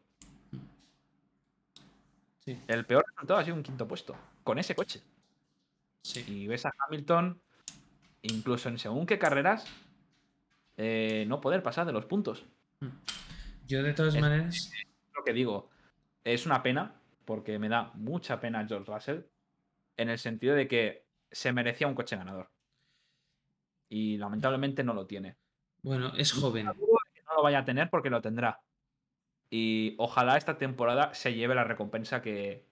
[2.47, 5.03] El peor resultado ha sido un quinto puesto, con ese coche.
[6.27, 7.41] Y ves a Hamilton,
[8.23, 9.67] incluso en según qué carreras,
[10.77, 12.45] eh, no poder pasar de los puntos.
[12.81, 12.89] Hmm.
[13.67, 14.73] Yo de todas maneras...
[15.15, 15.71] lo que digo,
[16.25, 19.21] es una pena, porque me da mucha pena George Russell,
[19.97, 22.51] en el sentido de que se merecía un coche ganador.
[23.89, 25.37] Y lamentablemente no lo tiene.
[25.83, 26.67] Bueno, es joven.
[26.67, 28.61] No lo vaya a tener porque lo tendrá.
[29.55, 32.65] Y ojalá esta temporada se lleve la recompensa que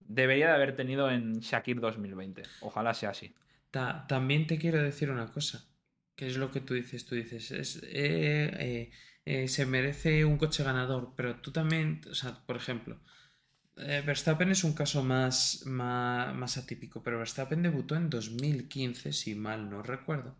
[0.00, 2.42] debería de haber tenido en Shakir 2020.
[2.62, 3.32] Ojalá sea así.
[3.70, 5.68] también te quiero decir una cosa,
[6.16, 7.06] que es lo que tú dices.
[7.06, 8.90] Tú dices, es, eh, eh,
[9.24, 12.00] eh, se merece un coche ganador, pero tú también,
[12.44, 12.98] por ejemplo,
[13.76, 19.80] Verstappen es un caso más, más, atípico, pero Verstappen debutó en 2015, si mal no
[19.84, 20.36] recuerdo.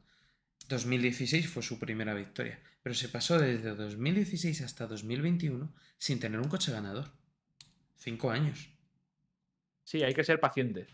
[0.68, 6.46] 2016 fue su primera victoria, pero se pasó desde 2016 hasta 2021 sin tener un
[6.46, 7.11] coche ganador.
[7.96, 8.68] Cinco años.
[9.83, 10.87] Sí, hay que ser paciente.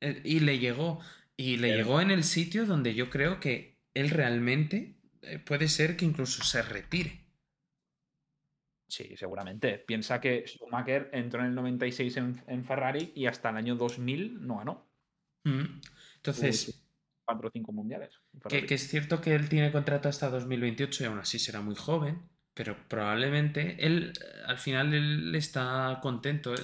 [0.00, 1.00] Eh, y le llegó,
[1.36, 4.94] y le llegó en el sitio donde yo creo que él realmente
[5.44, 7.26] puede ser que incluso se retire.
[8.86, 9.78] Sí, seguramente.
[9.78, 14.58] Piensa que Schumacher entró en el 96 en, Ferrari y hasta el año 2000 no
[14.58, 14.88] ganó.
[15.42, 15.80] Mm.
[16.14, 16.79] Entonces.
[17.30, 18.10] Cuatro o cinco mundiales.
[18.48, 22.22] Que, es cierto que él tiene contrato hasta 2028 y aún así será muy joven,
[22.54, 24.12] pero probablemente él,
[24.46, 26.54] al final, él está contento.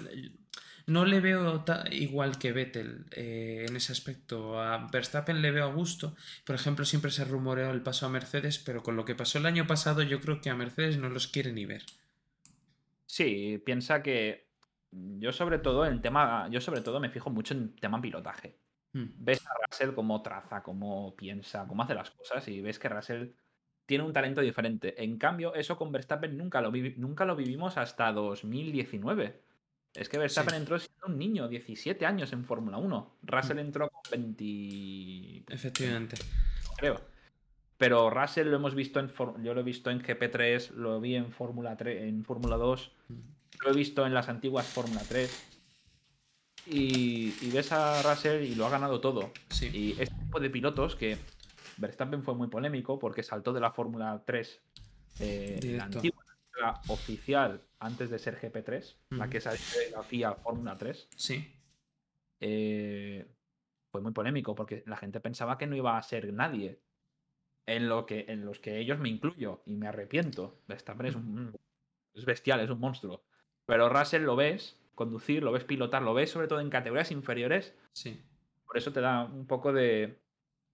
[0.87, 4.61] No le veo igual que Vettel eh, en ese aspecto.
[4.61, 6.15] A Verstappen le veo a gusto.
[6.45, 9.47] Por ejemplo, siempre se rumoreó el paso a Mercedes, pero con lo que pasó el
[9.47, 11.83] año pasado, yo creo que a Mercedes no los quiere ni ver.
[13.07, 14.47] Sí, piensa que
[14.93, 18.57] yo sobre todo en tema, yo sobre todo me fijo mucho en tema pilotaje.
[18.93, 19.07] Hmm.
[19.19, 23.29] Ves a Russell cómo traza, cómo piensa, cómo hace las cosas y ves que Russell
[23.85, 25.03] tiene un talento diferente.
[25.03, 29.43] En cambio, eso con Verstappen nunca lo, nunca lo vivimos hasta 2019.
[29.95, 33.17] Es que Verstappen entró siendo un niño, 17 años en Fórmula 1.
[33.23, 33.61] Russell hmm.
[33.61, 35.45] entró con 20...
[35.55, 36.17] Efectivamente.
[36.77, 37.01] Creo.
[37.79, 39.11] Pero Russell lo hemos visto en
[39.43, 42.93] yo lo he visto en GP3, lo vi en Fórmula 3, en Fórmula 2,
[43.65, 45.56] lo he visto en las antiguas Fórmula 3.
[46.67, 49.31] Y, ves a Russell y lo ha ganado todo.
[49.61, 51.17] Y este tipo de pilotos que
[51.77, 54.61] Verstappen fue muy polémico porque saltó de la Fórmula 3,
[55.21, 56.27] eh, la antigua
[56.61, 61.09] la oficial antes de ser GP3, la que salió de la FIA Fórmula 3.
[61.15, 61.55] Sí.
[62.41, 63.27] Eh,
[63.91, 66.81] fue muy polémico porque la gente pensaba que no iba a ser nadie
[67.67, 70.61] en, lo que, en los que ellos me incluyo y me arrepiento.
[70.67, 71.55] Verstappen es, un,
[72.15, 73.25] es bestial, es un monstruo.
[73.67, 77.77] Pero Russell lo ves conducir, lo ves pilotar, lo ves sobre todo en categorías inferiores.
[77.93, 78.21] Sí.
[78.67, 80.07] Por eso te da un poco de,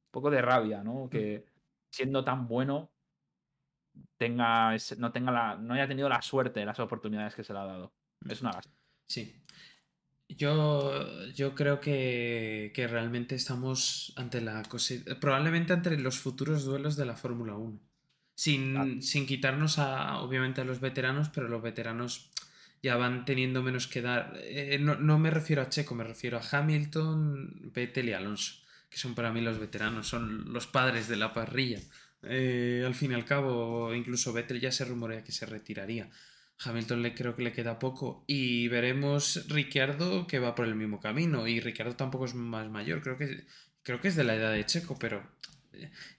[0.07, 1.11] un poco de rabia, ¿no?
[1.11, 1.45] Que
[1.91, 2.91] siendo tan bueno
[4.17, 7.65] tenga no tenga la, no haya tenido la suerte las oportunidades que se le ha
[7.65, 7.93] dado.
[8.27, 8.77] Es una lástima.
[9.07, 9.37] Sí.
[10.29, 14.63] Yo, yo creo que, realmente estamos ante la
[15.21, 17.79] probablemente ante los futuros duelos de la Fórmula 1.
[18.35, 22.32] Sin, sin, quitarnos a, obviamente, a los veteranos, pero los veteranos
[22.83, 24.35] ya van teniendo menos que dar.
[24.43, 28.55] Eh, no, me refiero a Checo, me refiero a Hamilton, Vettel y Alonso,
[28.91, 31.81] que son para mí los veteranos, son los padres de la parrilla.
[32.25, 36.11] Eh, al fin y al cabo, incluso Vettel ya se rumorea que se retiraría.
[36.65, 38.25] Hamilton le creo que le queda poco.
[38.27, 41.47] Y veremos Ricciardo que va por el mismo camino.
[41.49, 43.03] Y Ricciardo tampoco es más mayor.
[43.03, 43.45] Creo que,
[43.83, 45.23] creo que es de la edad de Checo, pero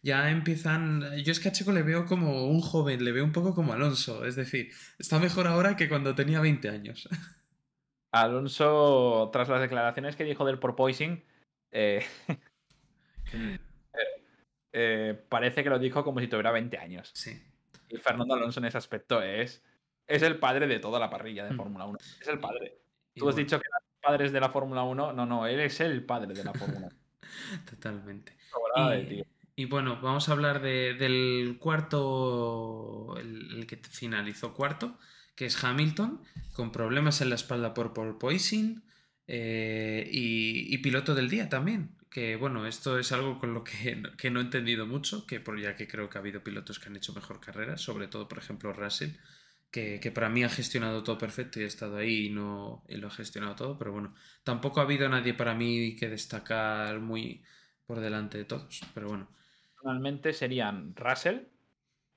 [0.02, 1.02] ya empiezan.
[1.24, 3.74] Yo es que a Checo le veo como un joven, le veo un poco como
[3.74, 4.26] Alonso.
[4.26, 7.08] Es decir, está mejor ahora que cuando tenía 20 años.
[8.12, 11.24] Alonso, tras las declaraciones que dijo del porpoising,
[11.72, 12.06] eh,
[14.72, 17.12] eh, parece que lo dijo como si tuviera 20 años.
[17.14, 17.42] Sí.
[17.90, 19.64] Y Fernando Alonso en ese aspecto es,
[20.08, 21.58] es el padre de toda la parrilla de mm.
[21.58, 21.98] Fórmula 1.
[22.22, 22.80] Es el padre.
[23.16, 25.14] Tú has dicho que eran padres de la Fórmula 1.
[25.14, 27.04] No, no, él es el padre de la Fórmula 1.
[27.70, 28.36] Totalmente.
[28.76, 29.24] Y,
[29.56, 34.98] y, bueno, vamos a hablar del cuarto, el, que finalizó cuarto,
[35.36, 36.22] que es Hamilton,
[36.54, 38.84] con problemas en la espalda por porpoising
[39.28, 41.96] eh, y, y, piloto del día también.
[42.10, 45.60] Que bueno, esto es algo con lo que, que, no he entendido mucho, que por
[45.60, 48.40] ya que creo que ha habido pilotos que han hecho mejor carrera, sobre todo, por
[48.40, 49.12] ejemplo, Russell,
[49.72, 52.98] que, que, para mí ha gestionado todo perfecto y ha estado ahí y, no, y
[52.98, 57.44] lo ha gestionado todo, pero bueno, tampoco ha habido nadie para mí que destacar muy
[57.86, 59.30] por delante de todos, pero bueno.
[59.84, 61.48] Normalmente serían Russell,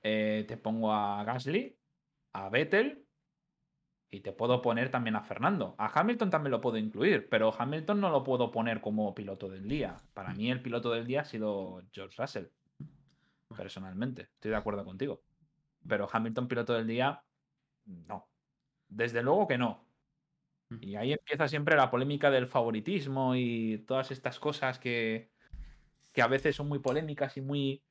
[0.03, 1.79] eh, te pongo a Gasly,
[2.33, 3.07] a Vettel
[4.11, 5.75] y te puedo poner también a Fernando.
[5.77, 9.67] A Hamilton también lo puedo incluir, pero Hamilton no lo puedo poner como piloto del
[9.67, 9.97] día.
[10.13, 12.45] Para mí el piloto del día ha sido George Russell,
[13.55, 14.23] personalmente.
[14.33, 15.23] Estoy de acuerdo contigo.
[15.87, 17.25] Pero Hamilton piloto del día,
[17.85, 18.29] no.
[18.89, 19.89] Desde luego que no.
[20.81, 25.31] Y ahí empieza siempre la polémica del favoritismo y todas estas cosas que,
[26.17, 27.83] que a veces son muy polémicas y muy...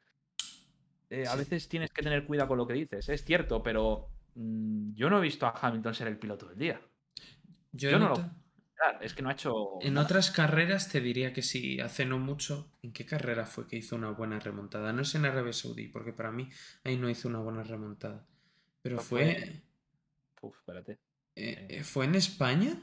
[1.11, 4.95] Eh, a veces tienes que tener cuidado con lo que dices, es cierto, pero mm,
[4.95, 6.81] yo no he visto a Hamilton ser el piloto del día.
[7.71, 8.31] Yo, no lo...
[9.01, 9.79] Es que no ha hecho...
[9.81, 12.73] En otras carreras te diría que sí, hace no mucho.
[12.83, 14.93] ¿En qué carrera fue que hizo una buena remontada?
[14.93, 16.51] No es en Arabia Saudí, porque para mí
[16.83, 18.27] ahí no hizo una buena remontada.
[18.83, 19.63] Pero fue...
[20.41, 20.99] Uf, espérate.
[21.37, 22.77] Eh, eh, ¿Fue en España?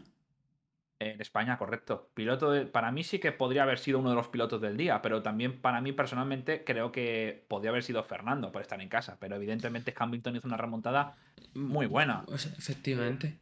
[1.12, 2.10] En España, correcto.
[2.14, 5.01] Piloto de, para mí sí que podría haber sido uno de los pilotos del día,
[5.01, 9.18] pero también para mí personalmente creo que podría haber sido Fernando por estar en casa.
[9.20, 11.16] Pero evidentemente Hamilton hizo una remontada
[11.54, 12.24] muy buena.
[12.26, 13.39] Pues, efectivamente.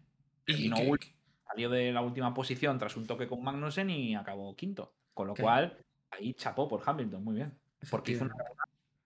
[0.47, 0.77] Y, no
[1.47, 4.93] salió de la última posición tras un toque con Magnussen y acabó quinto.
[5.13, 5.77] Con lo cual,
[6.09, 7.57] ahí chapó por Hamilton, muy bien.
[7.89, 8.35] Porque hizo una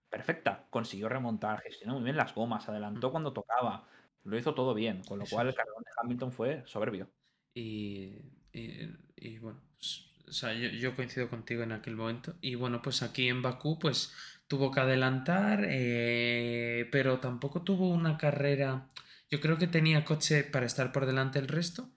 [0.10, 0.68] perfecta.
[0.70, 3.12] Consiguió remontar, gestionó muy bien las gomas, adelantó mm.
[3.12, 3.88] cuando tocaba.
[4.24, 5.04] Lo hizo todo bien.
[5.04, 7.10] Con lo cual, el carrón de Hamilton fue soberbio.
[7.54, 8.22] Y,
[8.56, 9.60] y, bueno,
[10.28, 12.36] o sea, yo, coincido contigo en aquel momento.
[12.42, 14.14] Y bueno, pues aquí en Bakú, pues
[14.48, 18.90] tuvo que adelantar, eh, pero tampoco tuvo una carrera.
[19.30, 21.90] Yo creo que tenía coche para estar por delante el resto.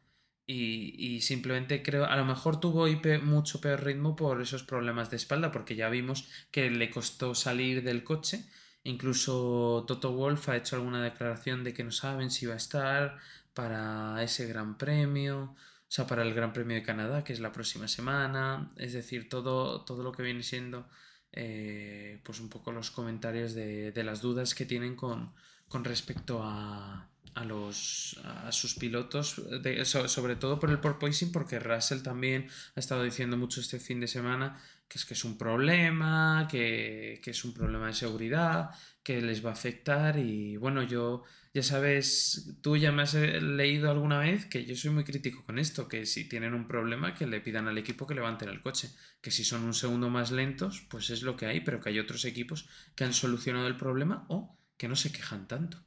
[0.46, 2.86] Y, y, simplemente creo, a lo mejor tuvo
[3.22, 7.82] mucho peor ritmo por esos problemas de espalda, porque ya vimos que le costó salir
[7.82, 8.46] del coche.
[8.82, 13.18] Incluso Toto Wolf ha hecho alguna declaración de que no saben si va a estar,
[13.58, 15.56] para ese Gran Premio,
[15.88, 19.30] o sea, para el Gran Premio de Canadá, que es la próxima semana, es decir,
[19.30, 20.86] todo, todo lo que viene siendo,
[21.32, 25.32] eh, pues un poco los comentarios de, las dudas que tienen con,
[25.66, 29.40] con respecto a, a, los, a sus pilotos,
[29.84, 34.08] sobre todo por el porpoising, porque Russell también ha estado diciendo mucho este fin de
[34.08, 38.70] semana que es que es un problema, que, que es un problema de seguridad,
[39.02, 40.18] que les va a afectar.
[40.18, 41.24] Y bueno, yo
[41.58, 45.44] ya sabes, tú ya me has eh, leído alguna vez que yo soy muy crítico
[45.44, 48.62] con esto, que si tienen un problema que le pidan al equipo que levanten el
[48.62, 48.90] coche,
[49.20, 51.98] que si son un segundo más lentos, pues es lo que hay, pero que hay
[51.98, 55.78] otros equipos que han solucionado el problema o que no se quejan tanto.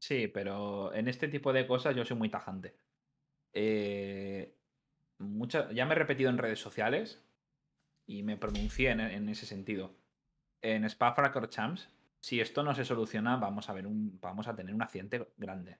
[0.00, 2.74] Sí, pero en este tipo de cosas yo soy muy tajante.
[3.52, 4.52] Eh,
[5.72, 7.22] ya me he repetido en redes sociales
[8.04, 9.96] y me pronuncié en, ese sentido.
[10.60, 11.14] En Spa
[11.50, 11.88] Champs
[12.20, 15.78] si esto no se soluciona, vamos a, ver un, vamos a tener un accidente grande.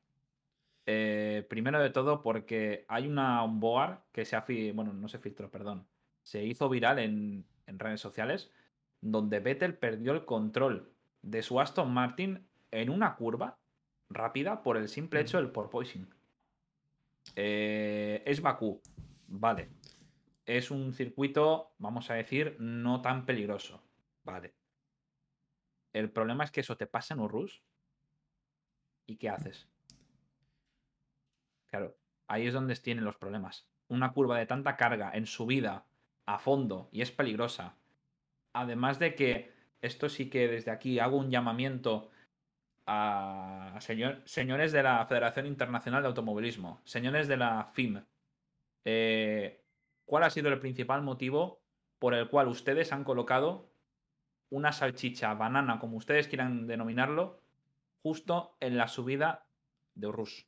[0.87, 5.51] Eh, primero de todo, porque hay una onboard que se ha bueno, no se filtró,
[5.51, 5.87] perdón.
[6.23, 8.53] Se hizo viral en, redes sociales
[9.01, 13.59] donde Vettel perdió el control de su Aston Martin en una curva
[14.09, 16.09] rápida por el simple hecho del porpoising.
[17.35, 18.81] Eh, es Bakú,
[19.27, 19.69] vale.
[20.45, 23.83] Es un circuito, vamos a decir, no tan peligroso,
[24.23, 24.55] vale.
[25.97, 27.63] El problema es que eso te pasa en Urrus.
[29.07, 29.67] ¿Y qué haces?
[31.71, 31.97] Claro,
[32.29, 33.67] ahí es donde tienen los problemas.
[33.89, 35.87] Una curva de tanta carga en subida,
[36.27, 37.77] a fondo, y es peligrosa.
[38.53, 42.11] Además de que esto sí que desde aquí hago un llamamiento
[42.85, 48.05] a señores de la Federación Internacional de Automovilismo, señores de la FIM.
[48.85, 49.65] Eh,
[50.05, 51.63] ¿Cuál ha sido el principal motivo
[51.99, 53.71] por el cual ustedes han colocado
[54.51, 57.41] una salchicha, banana, como ustedes quieran denominarlo,
[58.03, 59.47] justo en la subida
[59.95, 60.45] de Rush.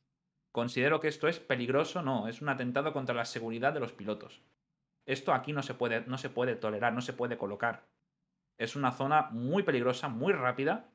[0.51, 4.41] Considero que esto es peligroso, no, es un atentado contra la seguridad de los pilotos.
[5.05, 7.87] Esto aquí no se puede, no se puede tolerar, no se puede colocar.
[8.57, 10.91] Es una zona muy peligrosa, muy rápida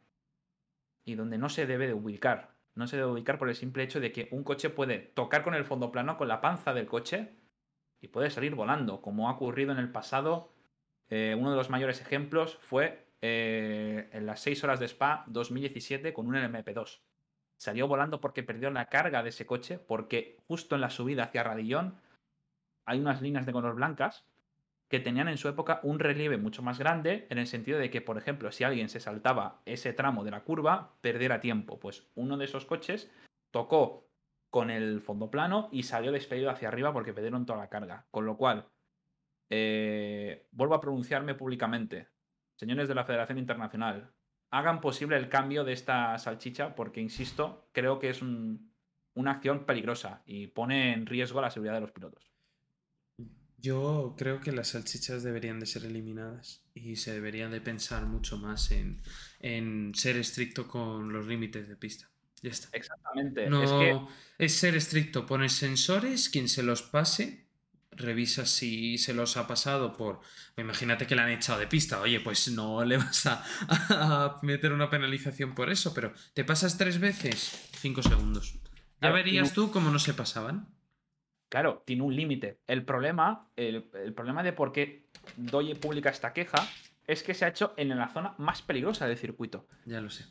[1.04, 2.54] y donde no se debe de ubicar.
[2.74, 5.54] No se debe ubicar por el simple hecho de que un coche puede tocar con
[5.54, 7.36] el fondo plano, con la panza del coche,
[8.00, 10.52] y puede salir volando, como ha ocurrido en el pasado.
[11.16, 16.12] Eh, uno de los mayores ejemplos fue eh, en las 6 horas de Spa 2017
[16.12, 17.02] con un LMP2.
[17.56, 21.44] Salió volando porque perdió la carga de ese coche, porque justo en la subida hacia
[21.44, 22.00] Radillón
[22.84, 24.26] hay unas líneas de color blancas
[24.90, 28.00] que tenían en su época un relieve mucho más grande, en el sentido de que,
[28.00, 31.78] por ejemplo, si alguien se saltaba ese tramo de la curva, perdiera tiempo.
[31.78, 33.08] Pues uno de esos coches
[33.52, 34.08] tocó
[34.50, 38.08] con el fondo plano y salió despedido hacia arriba porque perdieron toda la carga.
[38.10, 38.66] Con lo cual,
[39.50, 42.08] eh, vuelvo a pronunciarme públicamente.
[42.56, 44.12] Señores de la Federación Internacional,
[44.50, 50.22] hagan posible el cambio de esta salchicha porque, insisto, creo que es una acción peligrosa
[50.26, 52.30] y pone en riesgo la seguridad de los pilotos.
[53.58, 58.36] Yo creo que las salchichas deberían de ser eliminadas y se debería de pensar mucho
[58.36, 62.10] más en, ser estricto con los límites de pista.
[62.42, 62.68] Ya está.
[62.76, 63.48] Exactamente.
[63.48, 64.44] No, es, que...
[64.44, 65.24] es ser estricto.
[65.24, 67.43] Pones sensores, quien se los pase,
[67.96, 70.20] revisa si se los ha pasado por.
[70.56, 72.00] Imagínate que le han echado de pista.
[72.00, 73.44] Oye, pues no le vas a,
[73.90, 78.54] a meter una penalización por eso, pero te pasas tres veces, cinco segundos.
[79.00, 80.66] Ya verías tú cómo no se pasaban.
[81.54, 82.58] Claro, tiene un límite.
[82.66, 83.84] El problema, el,
[84.14, 86.66] problema de por qué Doye publica esta queja
[87.06, 89.68] es que se ha hecho en la zona más peligrosa del circuito.
[89.84, 90.24] Ya lo sé.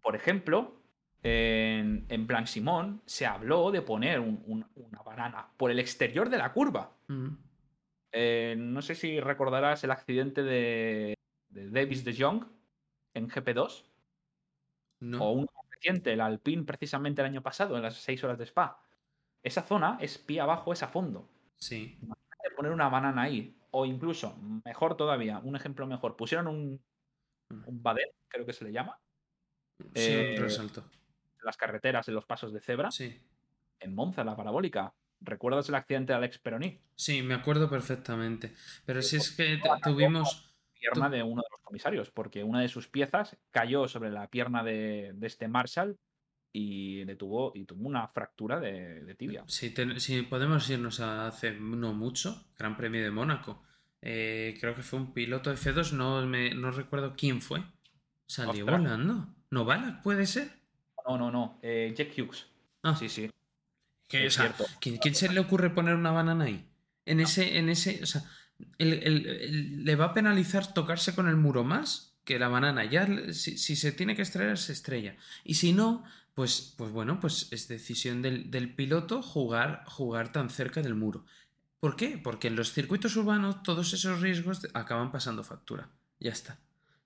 [0.00, 0.79] Por ejemplo,
[1.22, 6.52] en, en Blanc Simón se habló de poner una banana por el exterior de la
[6.52, 6.92] curva.
[8.12, 11.14] Eh, no sé si recordarás el accidente de,
[11.48, 12.44] Davis de Jong
[13.14, 13.84] en GP2.
[15.00, 15.24] No.
[15.24, 18.80] O un reciente, el Alpine, precisamente el año pasado, en las 6 horas de Spa
[19.42, 21.28] esa zona es pie abajo, es a fondo.
[21.56, 21.98] Sí.
[22.56, 23.56] poner una banana ahí.
[23.70, 26.16] O incluso, mejor todavía, un ejemplo mejor.
[26.16, 26.80] Pusieron un,
[27.50, 27.68] mm.
[27.68, 27.82] un
[28.28, 28.98] creo que se le llama.
[29.94, 30.84] Sí, eh, resalto.
[31.42, 32.90] Las carreteras, en los pasos de cebra.
[32.90, 33.20] Sí.
[33.78, 34.94] En Monza, la parabólica.
[35.20, 36.80] ¿Recuerdas el accidente de Alex Peroni?
[36.94, 38.54] Sí, me acuerdo perfectamente.
[38.84, 40.46] Pero si es que tuvimos.
[40.78, 44.64] Pierna de uno de los comisarios, porque una de sus piezas cayó sobre la pierna
[44.64, 45.98] de, de este Marshall
[46.52, 49.44] y le tuvo, y tuvo una fractura de, tibia.
[49.46, 53.62] Si, si, podemos irnos a hace no mucho, Gran Premio de Mónaco.
[54.02, 57.62] Eh, creo que fue un piloto de F2, no, me, no recuerdo quién fue.
[58.26, 59.34] Salió volando.
[59.50, 60.59] ¿No Balak puede ser?
[61.10, 61.58] No, no, no.
[61.62, 62.46] Eh, Jack Hughes.
[62.82, 62.96] Ah.
[62.96, 63.30] Sí, sí.
[64.10, 64.64] es cierto.
[64.80, 66.64] ¿quién, se le ocurre poner una banana ahí?
[67.06, 68.22] En ese, en ese, o sea,
[68.78, 72.84] le va a penalizar tocarse con el muro más que la banana.
[72.84, 75.16] Ya, si, si, se tiene que estrellar, se estrella.
[75.44, 76.04] Y si no,
[76.34, 81.24] pues, pues bueno, pues es decisión del, piloto jugar, jugar tan cerca del muro.
[81.80, 82.20] ¿Por qué?
[82.22, 85.90] Porque en los circuitos urbanos todos esos riesgos acaban pasando factura.
[86.20, 86.58] Ya está.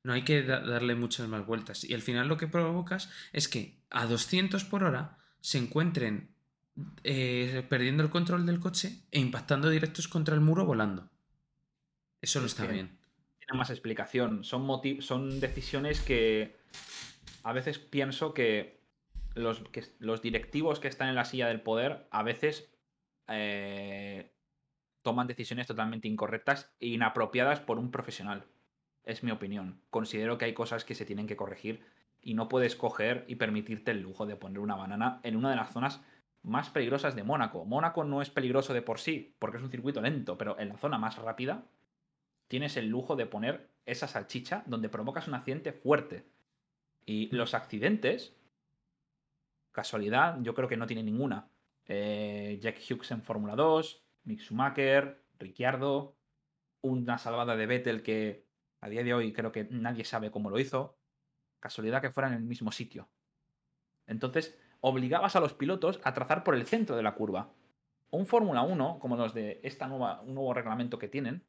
[0.05, 1.83] No hay que darle muchas más vueltas.
[1.83, 6.35] Y al final lo que provocas es que a 200 por hora se encuentren
[7.03, 11.11] eh, perdiendo el control del coche e impactando directos contra el muro volando.
[12.21, 12.99] Eso no está bien.
[13.39, 14.45] Tiene más explicación.
[14.45, 14.67] Son,
[15.01, 16.57] son decisiones que
[17.43, 18.81] a veces pienso que
[19.35, 22.71] los, que, los directivos que están en la silla del poder a veces
[23.29, 24.33] eh,
[25.03, 28.47] toman decisiones totalmente incorrectas e inapropiadas por un profesional.
[29.05, 29.81] Es mi opinión.
[29.91, 31.85] Considero que hay cosas que se tienen que corregir
[32.21, 35.57] y no puedes coger y permitirte el lujo de poner una banana en una de
[35.57, 36.01] las zonas
[36.43, 37.65] más peligrosas de Mónaco.
[37.65, 40.79] Mónaco no es peligroso de por sí, porque es un circuito lento, pero en la
[40.79, 41.65] zona más rápida
[42.49, 46.25] tienes el lujo de poner esa salchicha donde provocas un accidente fuerte.
[47.07, 48.35] Y los accidentes
[49.75, 51.49] Casualidad, yo creo que no tiene ninguna.
[51.87, 56.15] Eh, Jack Hughes en Fórmula 2, Mick Schumacher, Ricciardo,
[56.81, 58.44] una salvada de Vettel que
[58.85, 60.99] a día de hoy creo que nadie sabe cómo lo hizo.
[61.59, 63.09] Casualidad que fuera en el mismo sitio.
[64.07, 67.51] Entonces, obligabas a los pilotos a trazar por el centro de la curva.
[68.11, 71.47] Un Fórmula 1, como los de un nuevo reglamento que tienen,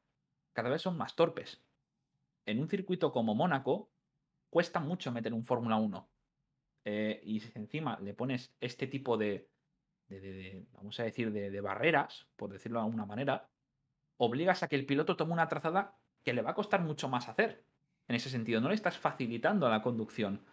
[0.53, 1.61] cada vez son más torpes.
[2.45, 3.91] En un circuito como Mónaco,
[4.49, 6.09] cuesta mucho meter un Fórmula 1.
[6.85, 9.49] Eh, y si encima le pones este tipo de,
[10.71, 13.49] vamos a decir, de, barreras, por decirlo de alguna manera,
[14.15, 17.29] obligas a que el piloto tome una trazada que le va a costar mucho más
[17.29, 17.63] hacer.
[18.07, 20.43] En ese sentido, no le estás facilitando la conducción.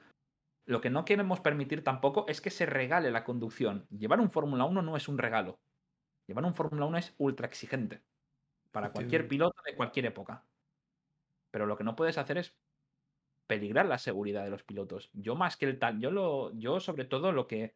[0.65, 3.87] Lo que no queremos permitir tampoco es que se regale la conducción.
[3.91, 5.59] Llevar un Fórmula 1 no es un regalo.
[6.29, 8.03] Llevar un Fórmula 1 es ultra exigente.
[8.71, 10.47] Para cualquier piloto de cualquier época.
[11.51, 12.57] Pero lo que no puedes hacer es
[13.47, 15.11] peligrar la seguridad de los pilotos.
[15.13, 17.75] Yo más que el tal, yo lo, yo sobre todo lo que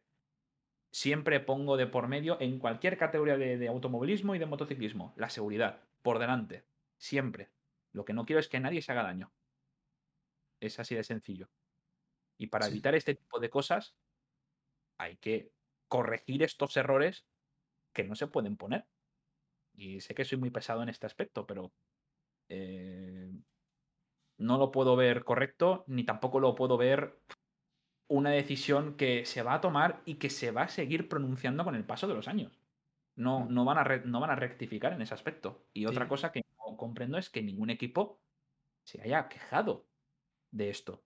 [0.91, 5.81] siempre pongo de por medio en cualquier categoría de, automovilismo y de motociclismo, la seguridad,
[6.01, 6.65] por delante,
[6.97, 7.51] siempre.
[7.93, 9.31] Lo que no quiero es que nadie se haga daño.
[10.59, 11.49] Es así de sencillo.
[12.37, 13.95] Y para evitar este tipo de cosas,
[14.97, 15.51] hay que
[15.87, 17.25] corregir estos errores
[17.93, 18.85] que no se pueden poner.
[19.73, 21.71] Y sé que soy muy pesado en este aspecto, pero
[22.49, 23.31] eh,
[24.37, 27.19] no lo puedo ver correcto, ni tampoco lo puedo ver
[28.09, 31.75] una decisión que se va a tomar y que se va a seguir pronunciando con
[31.75, 32.59] el paso de los años.
[33.15, 33.53] No, mm.
[33.53, 35.67] no, van, a no van a rectificar en ese aspecto.
[35.73, 36.41] Y otra cosa que
[36.77, 38.21] no comprendo es que ningún equipo
[38.83, 39.87] se haya quejado
[40.51, 41.03] de esto.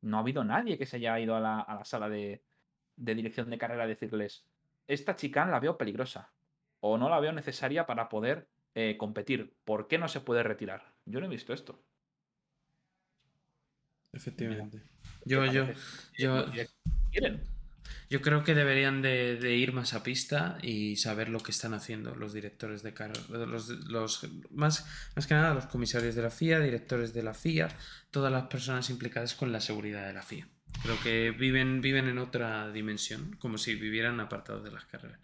[0.00, 2.44] No ha habido nadie que se haya ido a la, sala de,
[2.96, 4.46] dirección de carrera a decirles,
[4.86, 6.32] esta chica la veo peligrosa
[6.80, 9.56] o no la veo necesaria para poder eh, competir.
[9.64, 10.94] ¿Por qué no se puede retirar?
[11.06, 11.82] Yo no he visto esto.
[14.12, 14.82] Efectivamente.
[15.24, 15.66] Yo, yo,
[16.16, 16.62] yo, yo
[18.22, 22.32] creo que deberían de, ir más a pista y saber lo que están haciendo los
[22.32, 27.12] directores de carrera, los, los, más, más que nada los comisarios de la FIA, directores
[27.12, 27.68] de la FIA,
[28.10, 30.48] todas las personas implicadas con la seguridad de la FIA.
[30.82, 35.18] Creo que viven, viven en otra dimensión, como si vivieran apartados de las carreras.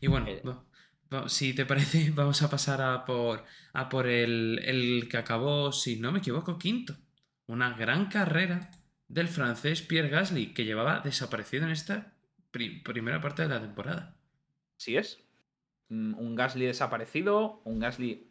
[0.00, 0.42] Y bueno, eh.
[1.28, 5.96] si te parece, vamos a pasar a por, a por el, el que acabó, si
[5.96, 6.96] no me equivoco, quinto.
[7.46, 8.70] Una gran carrera
[9.08, 12.12] del francés Pierre Gasly, que llevaba desaparecido en esta
[12.50, 14.16] primera parte de la temporada.
[14.76, 15.20] Sí es.
[15.88, 18.30] Mm, un Gasly desaparecido, un Gasly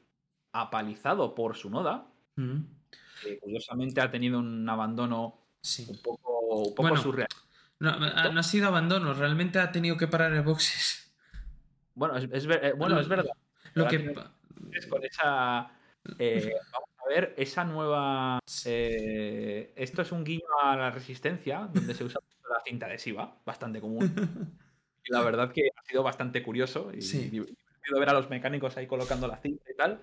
[0.51, 5.41] apalizado por su noda, que curiosamente ha tenido un abandono
[5.87, 7.27] un poco, surreal.
[7.79, 11.13] No, ha, sido abandono, realmente ha tenido que parar el boxes.
[11.93, 13.33] Bueno, es, eh, bueno, es verdad.
[13.73, 14.13] Lo que...
[14.71, 15.71] Es con esa...
[16.19, 16.53] Eh,
[17.05, 18.39] a ver esa nueva.
[18.65, 23.81] Eh, esto es un guiño a la resistencia, donde se usa la cinta adhesiva, bastante
[23.81, 24.13] común.
[25.03, 27.29] Y la verdad que ha sido bastante curioso y, sí.
[27.29, 30.01] divertido ver a los mecánicos ahí colocando la cinta y tal.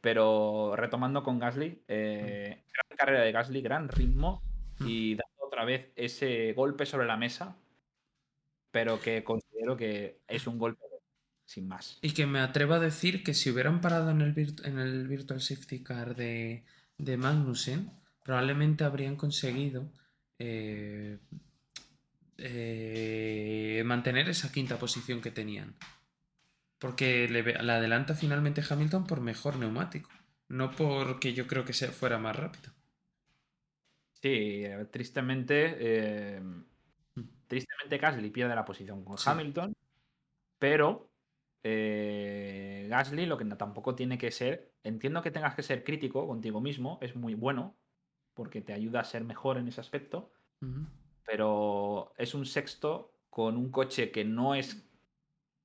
[0.00, 4.42] Pero retomando con Gasly, eh, gran carrera de Gasly, gran ritmo
[4.80, 4.86] mm.
[4.86, 7.56] y dando otra vez ese golpe sobre la mesa,
[8.70, 10.84] pero que considero que es un golpe
[11.44, 11.98] sin más.
[12.02, 15.40] Y que me atrevo a decir que si hubieran parado en el, en el Virtual
[15.40, 16.64] Safety Car de,
[16.98, 17.90] de Magnussen,
[18.22, 19.92] probablemente habrían conseguido
[20.38, 21.18] eh,
[22.38, 25.74] eh, mantener esa quinta posición que tenían.
[26.78, 30.10] Porque le, la adelanta finalmente Hamilton por mejor neumático,
[30.48, 32.72] no porque yo creo que se fuera más rápido.
[34.20, 37.22] Sí, tristemente, mm.
[37.46, 39.74] tristemente Gasly pierde la posición con Hamilton,
[40.58, 41.13] pero
[41.66, 46.60] eh, Gasly lo que tampoco tiene que ser, entiendo que tengas que ser crítico contigo
[46.60, 47.74] mismo, es muy bueno,
[48.34, 50.30] porque te ayuda a ser mejor en ese aspecto,
[51.24, 54.86] pero es un sexto con un coche que no es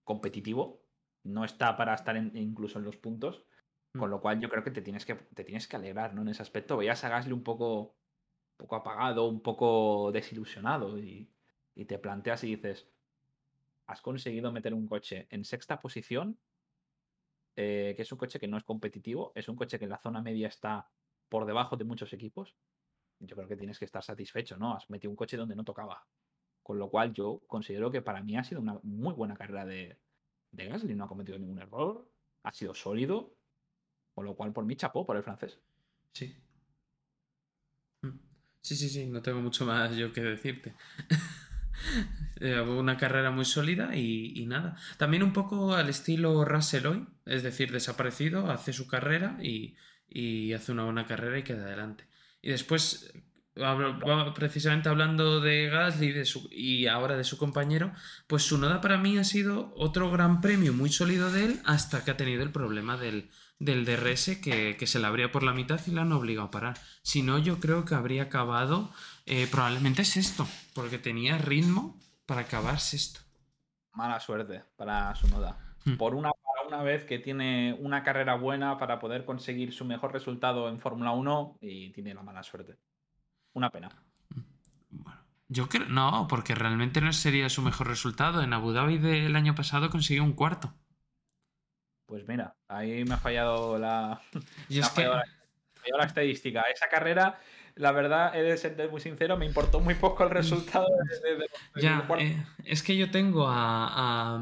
[0.05, 0.81] competitivo,
[1.23, 3.43] no está para estar incluso en los puntos,
[3.91, 4.11] con mm.
[4.11, 6.21] lo cual yo creo que te tienes que, te tienes que alegrar ¿no?
[6.21, 6.77] en ese aspecto.
[6.77, 11.29] Veías a Gasly un poco, un poco apagado, un poco desilusionado y,
[11.75, 12.87] y te planteas y dices,
[13.89, 16.37] has conseguido meter un coche en sexta posición,
[17.55, 19.97] eh, que es un coche que no es competitivo, es un coche que en la
[19.97, 20.87] zona media está
[21.27, 22.55] por debajo de muchos equipos.
[23.19, 24.75] Yo creo que tienes que estar satisfecho, ¿no?
[24.75, 26.05] Has metido un coche donde no tocaba.
[26.61, 29.97] Con lo cual yo considero que para mí ha sido una muy buena carrera de,
[30.51, 32.07] de Gasly, no ha cometido ningún error,
[32.43, 33.33] ha sido sólido,
[34.13, 35.59] con lo cual por mí chapó por el francés.
[36.13, 36.37] Sí.
[38.03, 38.19] Mm.
[38.61, 40.75] Sí, sí, sí, no tengo mucho más yo que decirte.
[42.41, 44.77] Eh, una carrera muy sólida y, nada.
[44.97, 49.75] También un poco al estilo Russell hoy, es decir, desaparecido, hace su carrera y,
[50.53, 52.07] hace una buena carrera y queda adelante.
[52.41, 53.11] Y después,
[54.35, 57.91] precisamente hablando de Gasly y ahora de su compañero,
[58.27, 62.05] pues su noda para mí ha sido otro gran premio muy sólido de él hasta
[62.05, 65.53] que ha tenido el problema del, del DRS que, que se le abría por la
[65.53, 66.79] mitad y la han obligado a parar.
[67.03, 68.91] Si no, yo creo que habría acabado
[69.29, 73.21] eh, probablemente es esto, porque tenía ritmo para acabar sexto.
[73.93, 75.57] Mala suerte para su noda.
[75.85, 75.97] Hmm.
[75.97, 76.31] Por una,
[76.67, 81.11] una vez que tiene una carrera buena para poder conseguir su mejor resultado en Fórmula
[81.11, 82.77] 1 y tiene la mala suerte.
[83.53, 83.89] Una pena.
[84.89, 88.41] Bueno, yo creo, no, porque realmente no sería su mejor resultado.
[88.41, 90.73] En Abu Dhabi del año pasado consiguió un cuarto.
[92.07, 94.19] Pues mira, ahí me ha fallado la,
[94.69, 96.61] la estadística.
[96.61, 97.39] Esa carrera
[97.79, 102.05] la verdad, he de ser muy sincero, me importó muy poco el resultado de, ya,
[102.19, 104.35] eh, es que yo tengo a,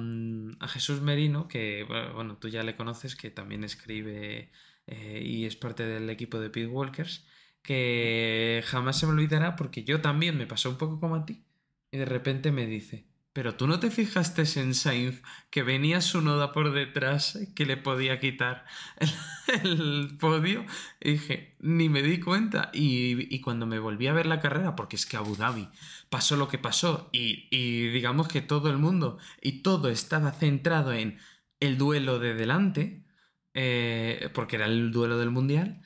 [0.59, 1.85] a, Jesús Merino, que
[2.15, 4.49] bueno, tú ya le conoces, que también escribe
[4.87, 7.27] eh, y es parte del equipo de Pete Walkers,
[7.61, 11.45] que jamás se me olvidará porque yo también me pasó un poco como a ti
[11.91, 13.05] y de repente me dice,
[13.37, 15.21] pero tú no te fijaste en Sainz
[15.51, 18.65] que venía su noda por detrás que le podía quitar
[19.63, 20.65] el, podio.
[20.99, 22.71] Y dije, ni me di cuenta.
[22.73, 25.69] Y, cuando me volví a ver la carrera, porque es que Abu Dhabi
[26.09, 30.91] pasó lo que pasó, y, y digamos que todo el mundo y todo estaba centrado
[30.93, 31.19] en
[31.59, 33.05] el duelo de delante,
[33.53, 35.83] eh, porque era el duelo del mundial.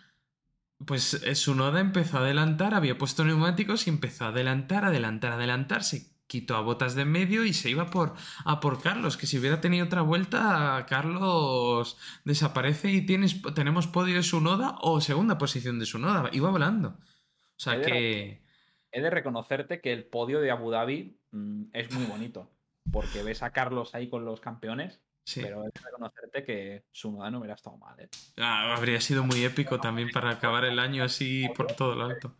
[0.85, 5.33] Pues eh, su noda empezó a adelantar, había puesto neumáticos y empezó a adelantar, adelantar,
[5.33, 8.13] adelantarse quitó a Botas de medio y se iba por,
[8.45, 14.15] a por Carlos, que si hubiera tenido otra vuelta, Carlos desaparece y tienes, tenemos podio
[14.15, 16.29] de su noda o segunda posición de su noda.
[16.31, 16.91] Iba volando.
[16.91, 18.41] O sea que...
[18.93, 22.49] He de reconocerte que el podio de Abu Dhabi mm, es muy bonito,
[22.89, 25.01] porque ves a Carlos ahí con los campeones.
[25.35, 27.99] Pero he de reconocerte que su noda no hubiera estado mal.
[27.99, 28.07] ¿eh?
[28.37, 32.37] Ah, habría sido muy épico también para acabar el año así por todo lo alto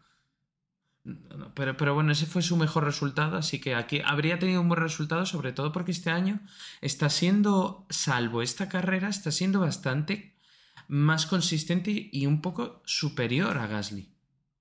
[1.55, 4.81] pero, pero bueno, ese fue su mejor resultado, así que aquí habría tenido un buen
[4.81, 6.39] resultado, sobre todo porque este año
[6.81, 10.35] está siendo, salvo esta carrera, está siendo bastante
[10.87, 14.09] más consistente y un poco superior a Gasly.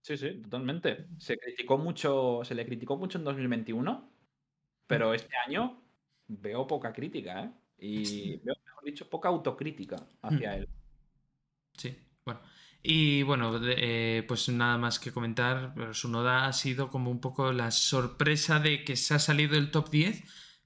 [0.01, 1.09] Sí, sí, totalmente.
[1.19, 4.11] Se criticó mucho, se le criticó mucho en 2021,
[4.87, 5.15] pero mm.
[5.15, 5.83] este año
[6.27, 7.51] veo poca crítica, ¿eh?
[7.83, 10.55] Y veo, mejor dicho, poca autocrítica hacia mm.
[10.55, 10.69] él.
[11.77, 12.41] Sí, bueno.
[12.83, 17.53] Y bueno, eh, pues nada más que comentar, su noda ha sido como un poco
[17.53, 20.25] la sorpresa de que se ha salido del top 10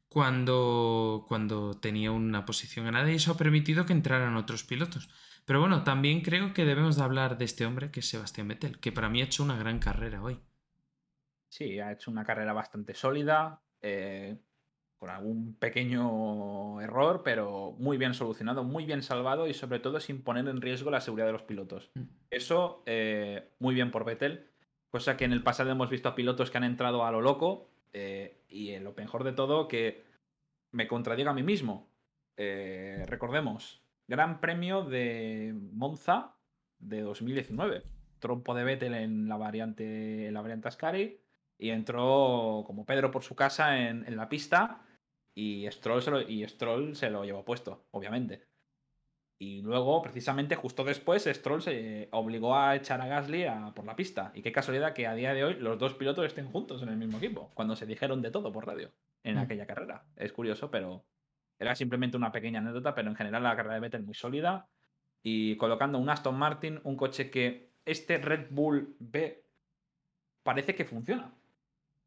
[0.09, 5.09] cuando, cuando tenía una posición ganada y eso ha permitido que entraran otros pilotos.
[5.45, 8.79] Pero bueno, también creo que debemos de hablar de este hombre que es Sebastián Vettel,
[8.79, 10.41] que para mí ha hecho una gran carrera hoy.
[11.49, 13.61] Sí, ha hecho una carrera bastante sólida.
[13.81, 14.39] Eh,
[15.05, 20.23] con algún pequeño error, pero muy bien solucionado, muy bien salvado y sobre todo sin
[20.23, 21.91] poner en riesgo la seguridad de los pilotos.
[21.95, 22.05] Mm.
[22.31, 24.47] Eso, eh, muy bien por Vettel,
[24.89, 27.69] cosa que en el pasado hemos visto a pilotos que han entrado a lo loco
[27.93, 30.05] eh, y lo mejor de todo que
[30.71, 31.87] me contradiga a mí mismo.
[32.39, 36.35] Eh, recordemos, Gran Premio de Monza
[36.79, 37.83] de 2019.
[38.21, 41.21] Trompo de Vettel en la variante, en la variante Ascari
[41.59, 44.81] y entró como Pedro por su casa en, en la pista
[45.35, 48.47] y Stroll, se lo, y Stroll se lo llevó puesto, obviamente.
[49.39, 54.31] Y luego, precisamente justo después, Stroll se obligó a echar a Gasly por la pista.
[54.35, 56.97] Y qué casualidad que a día de hoy los dos pilotos estén juntos en el
[56.97, 58.93] mismo equipo, cuando se dijeron de todo por radio
[59.25, 59.39] en mm.
[59.39, 60.05] aquella carrera.
[60.17, 61.05] Es curioso, pero
[61.59, 64.69] era simplemente una pequeña anécdota, pero en general la carrera de Vettel muy sólida.
[65.23, 69.45] Y colocando un Aston Martin, un coche que este Red Bull B
[70.43, 71.35] parece que funciona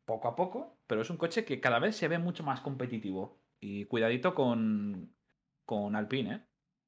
[0.05, 3.39] poco a poco, pero es un coche que cada vez se ve mucho más competitivo.
[3.59, 5.13] Y cuidadito con,
[5.65, 6.41] con Alpine, ¿eh?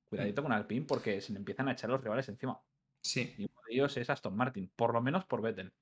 [0.06, 2.60] Cuidadito con Alpine porque se le empiezan a echar los rivales encima.
[3.02, 3.34] Sí.
[3.38, 5.74] Y uno de ellos es Aston Martin, por lo menos por Vettel.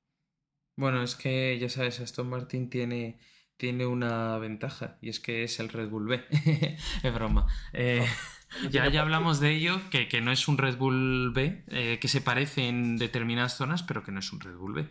[0.75, 3.19] Bueno, es que ya sabes, Aston Martin tiene,
[3.55, 6.23] tiene una ventaja y es que es el Red Bull B.
[7.03, 7.47] es broma.
[7.73, 8.05] Eh,
[8.69, 12.21] ya, ya hablamos de ello, que, no es un Red Bull B, eh, que se
[12.21, 14.89] parece en determinadas zonas, pero que no es un Red Bull B.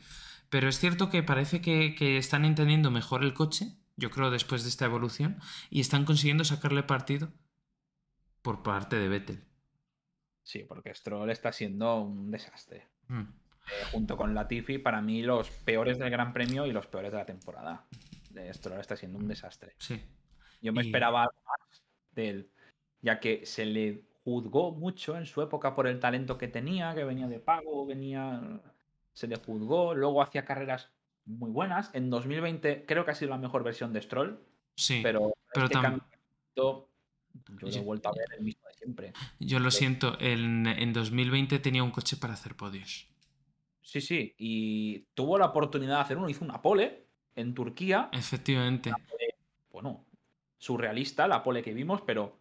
[0.48, 4.68] Pero es cierto que parece que, están entendiendo mejor el coche, yo creo, después de
[4.68, 5.38] esta evolución,
[5.70, 7.32] y están consiguiendo sacarle partido
[8.42, 9.44] por parte de Vettel.
[10.42, 12.86] Sí, porque Stroll está siendo un desastre.
[13.08, 13.22] Mm.
[13.22, 17.18] Eh, junto con Latifi, para mí los peores del Gran Premio y los peores de
[17.18, 17.86] la temporada.
[18.52, 19.74] Stroll está siendo un desastre.
[19.78, 20.00] Sí.
[20.60, 21.82] Yo me esperaba algo más
[22.12, 22.50] de él,
[23.00, 27.04] ya que se le juzgó mucho en su época por el talento que tenía, que
[27.04, 28.60] venía de pago, venía
[29.16, 30.92] se le juzgó, luego hacía carreras
[31.24, 31.90] muy buenas.
[31.94, 34.38] En 2020 creo que ha sido la mejor versión de Stroll.
[34.76, 35.78] Sí, pero, pero este
[36.54, 36.90] yo
[37.58, 39.12] lo he vuelto a ver el mismo de siempre.
[39.40, 43.08] Yo lo siento, en, en 2020 tenía un coche para hacer podios.
[43.80, 48.10] Sí, sí, y tuvo la oportunidad de hacer uno, hizo una pole en Turquía.
[48.12, 48.92] Efectivamente.
[49.70, 50.04] bueno,
[50.58, 52.38] surrealista la pole que vimos, pero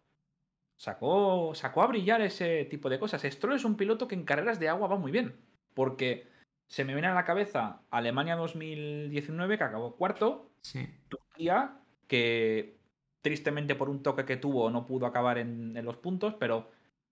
[0.76, 3.22] sacó, sacó a brillar ese tipo de cosas.
[3.22, 5.40] Stroll es un piloto que en carreras de agua va muy bien,
[5.72, 6.35] porque
[6.68, 10.50] se me viene a la cabeza Alemania 2019, que acabó cuarto.
[10.62, 10.86] Sí.
[11.08, 12.78] Turquía, que
[13.22, 16.70] tristemente por un toque que tuvo no pudo acabar en, los puntos, pero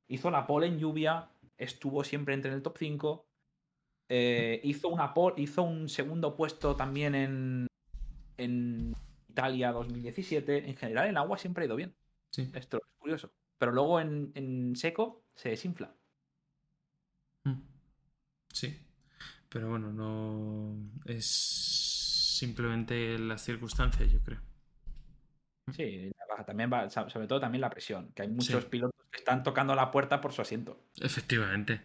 [0.09, 3.27] hizo la pole en lluvia, estuvo siempre entre el top 5.
[4.09, 7.67] Eh, hizo, una hizo un segundo puesto también en,
[8.37, 8.95] en
[9.29, 10.69] Italia 2017.
[10.69, 11.95] En general, en agua siempre ha ido bien.
[12.31, 12.51] Sí.
[12.55, 13.33] Esto es curioso.
[13.59, 15.95] Pero luego en, en seco se desinfla.
[17.45, 17.61] Mm.
[18.53, 18.84] Sí.
[19.55, 24.41] Pero bueno, no es simplemente las circunstancias, yo creo.
[25.71, 26.11] Sí,
[26.45, 29.93] también va, sobre todo también la presión, que hay muchos pilotos que están tocando la
[29.93, 30.83] puerta por su asiento.
[31.01, 31.83] Efectivamente.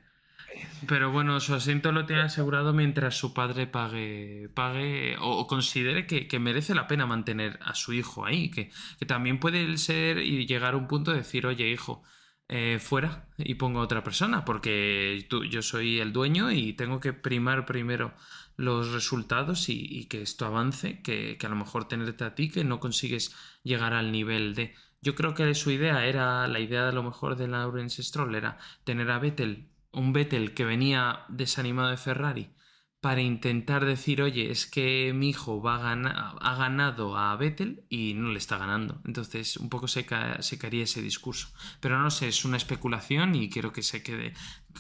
[0.88, 6.40] Pero bueno, su asiento lo tiene asegurado mientras su padre pague, pague o, considere que,
[6.40, 8.72] merece la pena mantener a su hijo ahí, que,
[9.06, 12.02] también puede ser y llegar a un punto de decir, oye hijo,
[12.50, 17.00] eh, fuera y pongo a otra persona, porque tú, yo soy el dueño y tengo
[17.00, 18.14] que primar primero
[18.58, 22.64] los resultados y, que esto avance, que, que, a lo mejor tenerte a ti, que
[22.64, 24.74] no consigues llegar al nivel de...
[25.02, 28.58] Yo creo que su idea era, la idea de lo mejor de Lawrence Stroll era
[28.84, 32.50] tener a Vettel, un Vettel que venía desanimado de Ferrari,
[33.02, 38.14] para intentar decir, oye, es que mi hijo va a ha ganado a Vettel y
[38.14, 39.02] no le está ganando.
[39.06, 40.06] Entonces, un poco se,
[40.40, 41.48] se caería ese discurso.
[41.80, 44.34] Pero no sé, es una especulación y quiero que se quede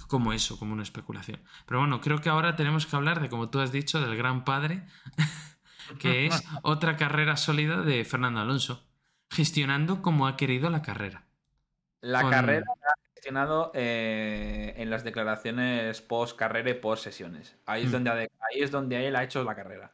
[0.07, 1.41] como eso, como una especulación.
[1.65, 4.43] Pero bueno, creo que ahora tenemos que hablar de, como tú has dicho, del gran
[4.43, 4.85] padre,
[5.99, 8.85] que es otra carrera sólida de Fernando Alonso
[9.29, 11.25] gestionando como ha querido la carrera.
[12.01, 12.65] La carrera
[13.73, 17.55] eh, en las declaraciones post carrera y post sesiones.
[17.65, 17.91] Ahí es, mm.
[17.91, 19.91] donde, ahí es donde él ha hecho la carrera.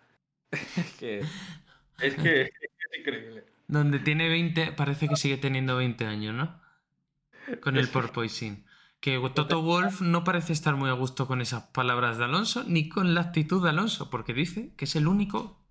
[0.51, 1.19] es que,
[1.99, 3.45] es que es increíble.
[3.67, 6.61] Donde tiene 20, parece que sigue teniendo 20 años, ¿no?
[7.61, 8.65] Con el porpoising.
[8.99, 12.89] Que Toto Wolf no parece estar muy a gusto con esas palabras de Alonso, ni
[12.89, 15.63] con la actitud de Alonso, porque dice que es el único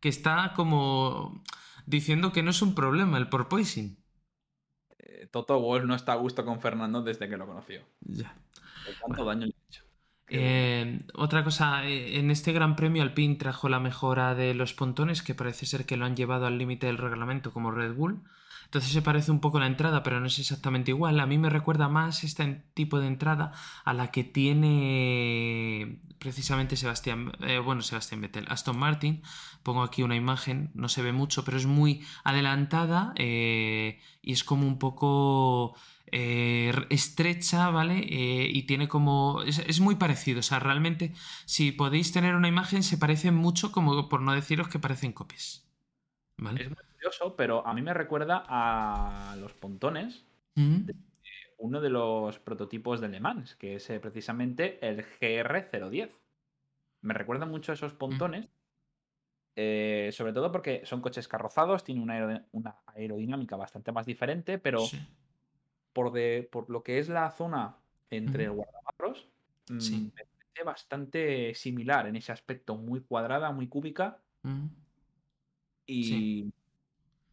[0.00, 1.44] que está como
[1.86, 4.01] diciendo que no es un problema el porpoising.
[5.22, 7.82] Eh, Toto Wolff no está a gusto con Fernando desde que lo conoció.
[8.00, 8.34] Ya.
[9.00, 9.84] ¿Cuánto daño le ha hecho?
[10.28, 15.22] Eh, otra cosa, eh, en este Gran Premio Alpine trajo la mejora de los pontones,
[15.22, 18.22] que parece ser que lo han llevado al límite del reglamento como Red Bull.
[18.72, 21.20] Entonces se parece un poco la entrada, pero no es exactamente igual.
[21.20, 23.52] A mí me recuerda más este tipo de entrada
[23.84, 29.20] a la que tiene precisamente Sebastián, eh, bueno, Sebastián Vettel, Aston Martin.
[29.62, 34.42] Pongo aquí una imagen, no se ve mucho, pero es muy adelantada eh, y es
[34.42, 35.74] como un poco
[36.06, 38.02] eh, estrecha, ¿vale?
[38.02, 39.42] y tiene como...
[39.42, 41.12] Es, muy parecido, o sea, realmente
[41.44, 45.68] si podéis tener una imagen se parece mucho como por no deciros que parecen copias.
[46.38, 46.70] ¿Vale?
[47.36, 50.24] Pero a mí me recuerda a los pontones
[50.54, 50.94] de
[51.58, 56.10] uno de los prototipos de Le Mans, que es eh, precisamente el GR010.
[57.02, 58.48] Me recuerda mucho a esos pontones,
[59.56, 62.08] eh, sobre todo porque son coches carrozados, tienen
[62.52, 64.80] una, aerodinámica bastante más diferente, pero
[65.92, 66.12] por,
[66.50, 67.76] por, lo que es la zona
[68.10, 69.28] entre el guardabarros,
[69.68, 74.20] mm, me parece bastante similar en ese aspecto, muy cuadrada, muy cúbica.
[75.86, 76.52] Y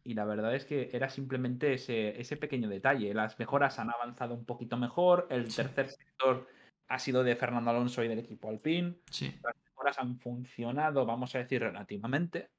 [0.04, 3.12] y la verdad es que era simplemente ese, ese, pequeño detalle.
[3.14, 5.26] Las mejoras han avanzado un poquito mejor.
[5.30, 6.46] El tercer sector
[6.88, 8.96] ha sido de Fernando Alonso y del equipo Alpine.
[9.42, 12.50] Las mejoras han funcionado, vamos a decir, relativamente.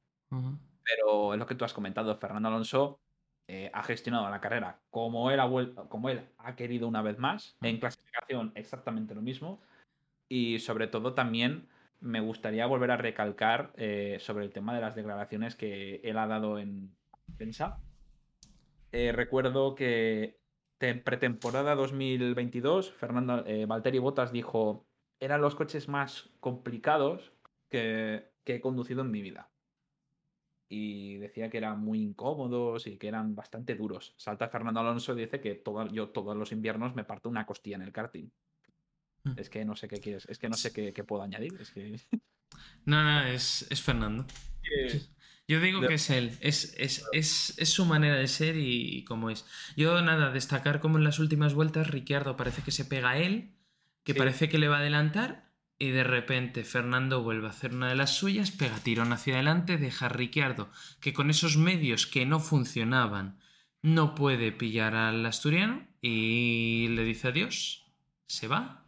[0.84, 2.16] Pero es lo que tú has comentado.
[2.18, 3.00] Fernando Alonso
[3.48, 5.50] eh, ha gestionado la carrera como él, ha
[5.90, 7.58] como él ha querido una vez más.
[7.62, 9.62] En clasificación, exactamente lo mismo.
[10.30, 11.68] Y sobre todo también
[12.00, 16.28] me gustaría volver a recalcar eh, sobre el tema de las declaraciones que él ha
[16.28, 16.96] dado en,
[18.92, 20.40] eh, recuerdo que
[20.80, 24.88] en pretemporada 2022, Fernando eh, Valtteri Bottas dijo:
[25.22, 27.32] eran los coches más complicados
[27.70, 29.50] que, he conducido en mi vida.
[30.68, 34.14] Y decía que eran muy incómodos y que eran bastante duros.
[34.18, 35.62] Salta Fernando Alonso y dice que
[35.92, 38.30] yo todos los inviernos me parto una costilla en el karting.
[39.24, 39.34] Hmm.
[39.38, 41.54] Es que no sé qué quieres, es que no sé qué, puedo añadir.
[41.62, 41.98] Es que...
[42.86, 44.26] No, no, es, Fernando.
[45.52, 49.46] Yo digo que es él, es, es, su manera de ser y, cómo es.
[49.76, 53.52] Yo nada, destacar como en las últimas vueltas Ricciardo parece que se pega a él,
[54.06, 57.90] que parece que le va a adelantar y de repente Fernando vuelve a hacer una
[57.90, 60.72] de las suyas, pega tirón hacia adelante, deja a Ricciardo
[61.02, 63.38] que con esos medios que no funcionaban
[63.82, 67.92] no puede pillar al asturiano y le dice adiós,
[68.26, 68.81] se va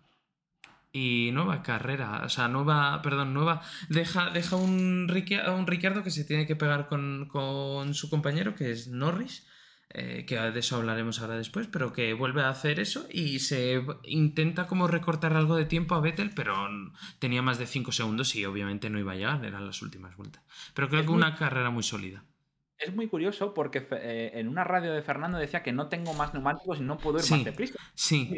[0.95, 6.23] y nueva carrera, o sea, nueva, perdón, nueva, deja, deja un, un Ricciardo que se
[6.23, 9.47] tiene que pegar con, su compañero, que es Norris,
[9.89, 13.83] eh, que de eso hablaremos ahora después, pero que vuelve a hacer eso y se
[14.03, 16.55] intenta como recortar algo de tiempo a Vettel, pero
[17.17, 20.43] tenía más de 5 segundos y obviamente no iba a llegar, eran las últimas vueltas.
[20.75, 22.23] Pero creo que una carrera muy sólida.
[22.77, 26.33] Es muy curioso porque eh, en una radio de Fernando decía que no tengo más
[26.33, 27.79] neumáticos y no puedo ir más deprisa.
[27.93, 28.29] Sí.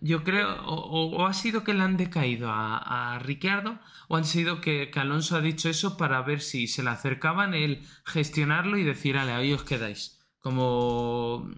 [0.00, 4.60] Yo creo, o, ha sido que le han decaído a, a Ricciardo, o han sido
[4.60, 9.16] que, Alonso ha dicho eso para ver si se le acercaban, el gestionarlo y decir,
[9.16, 10.18] ale, ahí os quedáis.
[10.40, 11.50] Como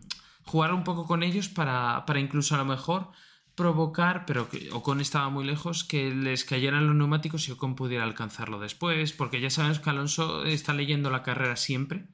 [0.45, 3.11] jugar un poco con ellos para, para incluso a lo mejor
[3.55, 8.05] provocar, pero que Ocon estaba muy lejos, que les cayeran los neumáticos y Ocon pudiera
[8.05, 12.09] alcanzarlo después, porque ya sabemos que Alonso está leyendo la carrera siempre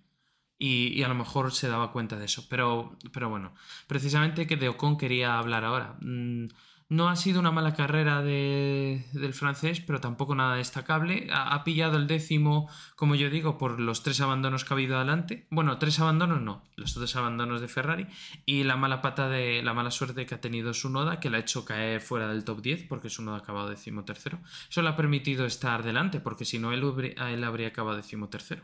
[0.58, 2.46] y, a lo mejor se daba cuenta de eso.
[2.48, 3.52] Pero, pero bueno,
[3.86, 5.96] precisamente que de Ocon quería hablar ahora.
[6.00, 6.46] Mm,
[6.90, 11.28] no ha sido una mala carrera del francés, pero tampoco nada destacable.
[11.30, 15.46] Ha, pillado el décimo, como yo digo, por los tres abandonos que ha habido adelante.
[15.50, 18.06] Bueno, tres abandonos no, los dos abandonos de Ferrari.
[18.46, 21.36] Y la mala pata de la mala suerte que ha tenido su Noda, que la
[21.36, 24.38] ha hecho caer fuera del top 10, porque su Noda ha acabado décimo tercero.
[24.70, 26.82] Eso le ha permitido estar delante, porque si no, él,
[27.18, 28.62] él habría acabado décimo tercero.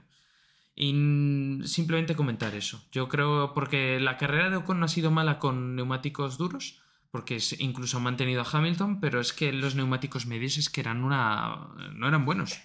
[0.77, 2.85] Y simplemente comentar eso.
[2.91, 6.81] Yo creo, porque la carrera de Ocon no ha sido mala con neumáticos duros
[7.15, 11.05] porque incluso han mantenido a Hamilton, pero es que los neumáticos medios es que eran
[11.05, 11.69] una.
[11.95, 12.61] no eran buenos.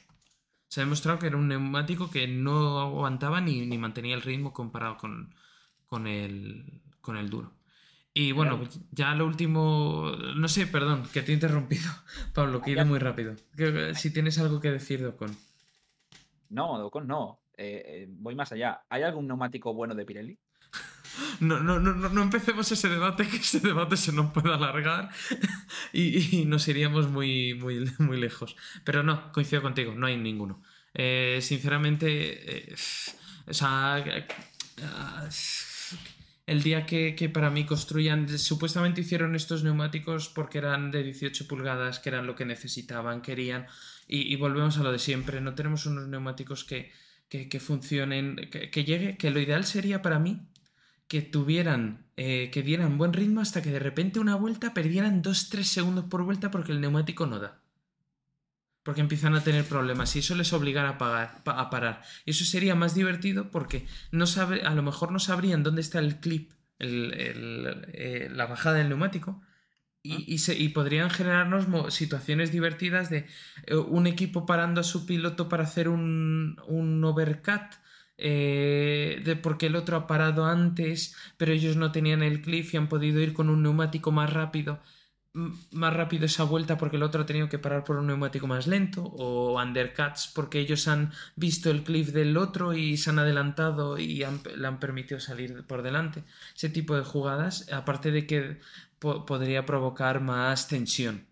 [0.68, 4.97] Se ha demostrado que era un neumático que no aguantaba ni, mantenía el ritmo comparado
[4.97, 5.36] con,
[5.86, 7.53] con, el, con el duro.
[8.12, 10.14] Y bueno, ya lo último.
[10.36, 11.88] No sé, perdón, que te he interrumpido,
[12.34, 13.36] Pablo, que he ido muy rápido.
[13.93, 15.38] Si tienes algo que decir de Ocon.
[16.49, 17.39] No, de Ocon no.
[17.62, 18.84] Eh, eh, voy más allá.
[18.89, 20.39] ¿Hay algún neumático bueno de Pirelli?
[21.41, 25.10] no, no, no, no empecemos ese debate, que ese debate se nos puede alargar
[25.93, 28.55] y, nos iríamos muy, muy, muy lejos.
[28.86, 30.64] Pero no, coincido contigo, no hay ninguno.
[30.93, 32.74] Eh, sinceramente,
[33.45, 34.05] o sea,
[36.45, 41.99] el día que, para mí construyan, supuestamente hicieron estos neumáticos porque eran de 18 pulgadas,
[41.99, 43.68] que eran lo que necesitaban, querían,
[44.07, 46.91] y, volvemos a lo de siempre, no tenemos unos neumáticos que,
[47.30, 50.49] que, funcionen, que, que, llegue, que lo ideal sería para mí
[51.09, 55.63] que tuvieran, eh, que dieran buen ritmo hasta que de repente una vuelta perdieran 2-3
[55.63, 57.61] segundos por vuelta porque el neumático no da.
[58.84, 62.03] Porque empiezan a tener problemas y eso les obligara a, a parar.
[62.25, 65.97] Y eso sería más divertido porque no sabe, a lo mejor no sabrían dónde está
[65.97, 69.41] el clip, eh, la bajada del neumático.
[70.02, 70.54] Y, ah.
[70.54, 73.28] y, podrían generarnos situaciones divertidas de
[73.66, 76.58] eh, un equipo parando a su piloto para hacer un,
[77.04, 77.76] overcut
[78.18, 82.78] eh, de porque el otro ha parado antes, pero ellos no tenían el cliff y
[82.78, 84.80] han podido ir con un neumático más rápido
[85.34, 88.66] más rápido esa vuelta porque el otro ha tenido que parar por un neumático más
[88.66, 94.00] lento o undercuts porque ellos han visto el cliff del otro y se han adelantado
[94.00, 96.24] y le han permitido salir por delante.
[96.56, 98.60] Ese tipo de jugadas, aparte de que
[99.00, 101.28] podría provocar más tensión.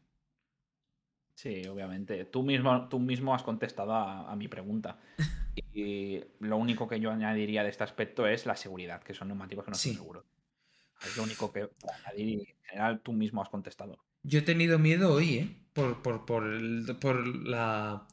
[1.35, 2.25] Sí, obviamente.
[2.25, 4.99] Tú mismo, tú mismo has contestado a mi pregunta.
[5.73, 9.65] Y lo único que yo añadiría de este aspecto es la seguridad, que son neumáticos
[9.65, 10.25] que no son seguros.
[11.03, 11.69] Es lo único que
[12.05, 13.99] añadir y en general tú mismo has contestado.
[14.23, 15.55] Yo he tenido miedo hoy, ¿eh?
[15.73, 16.43] Por, por, por,
[16.99, 18.07] por la...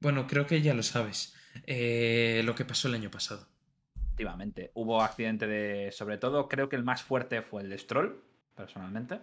[0.00, 1.34] Bueno, creo que ya lo sabes.
[1.66, 3.46] Eh, lo que pasó el año pasado.
[3.94, 4.72] Efectivamente.
[4.74, 5.92] Hubo accidente de...
[5.92, 8.20] Sobre todo, creo que el más fuerte fue el de Stroll,
[8.56, 9.20] personalmente.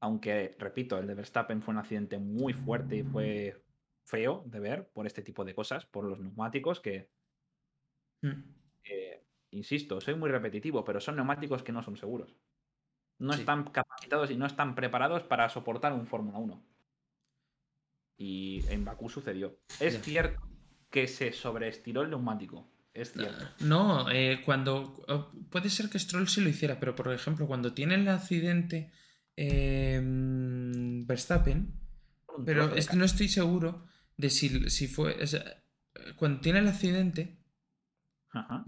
[0.00, 3.64] Aunque, repito, el de Verstappen fue un accidente muy fuerte y fue
[4.04, 7.10] feo de ver por este tipo de cosas, por los neumáticos que,
[8.22, 8.42] mm.
[9.50, 12.36] insisto, soy muy repetitivo, pero son neumáticos que no son seguros.
[13.18, 16.62] No están capacitados y no están preparados para soportar un Fórmula 1.
[18.18, 19.58] Y en Bakú sucedió.
[19.80, 20.40] Es cierto
[20.90, 22.68] que se sobreestiró el neumático.
[23.60, 25.04] No, eh, cuando.
[25.50, 28.92] Puede ser que Stroll sí lo hiciera, pero por ejemplo, cuando tiene el accidente
[29.36, 31.74] em, Verstappen.
[32.44, 33.86] Pero no estoy seguro
[34.16, 35.16] de si, fue.
[36.16, 37.38] cuando tiene el accidente,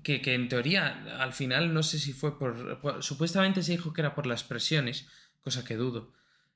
[0.02, 4.14] Que, en teoría, al final, no sé si fue por, Supuestamente se dijo que era
[4.14, 5.06] por las presiones,
[5.40, 6.12] cosa que dudo.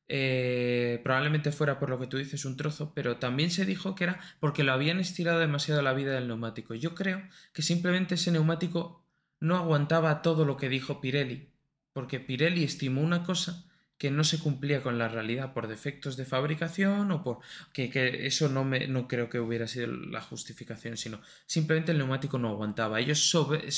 [0.07, 4.05] Eh, probablemente fuera por lo que tú dices un trozo, pero también se dijo que
[4.05, 6.74] era porque lo habían estirado demasiado la vida del neumático.
[6.74, 9.05] Yo creo que simplemente ese neumático
[9.40, 11.48] no aguantaba todo lo que dijo Pirelli,
[11.92, 13.64] porque Pirelli estimó una cosa
[13.98, 17.38] que no se cumplía con la realidad por defectos de fabricación o por
[17.72, 22.38] que, eso no me no creo que hubiera sido la justificación sino simplemente el neumático
[22.38, 23.68] no aguantaba ellos sobre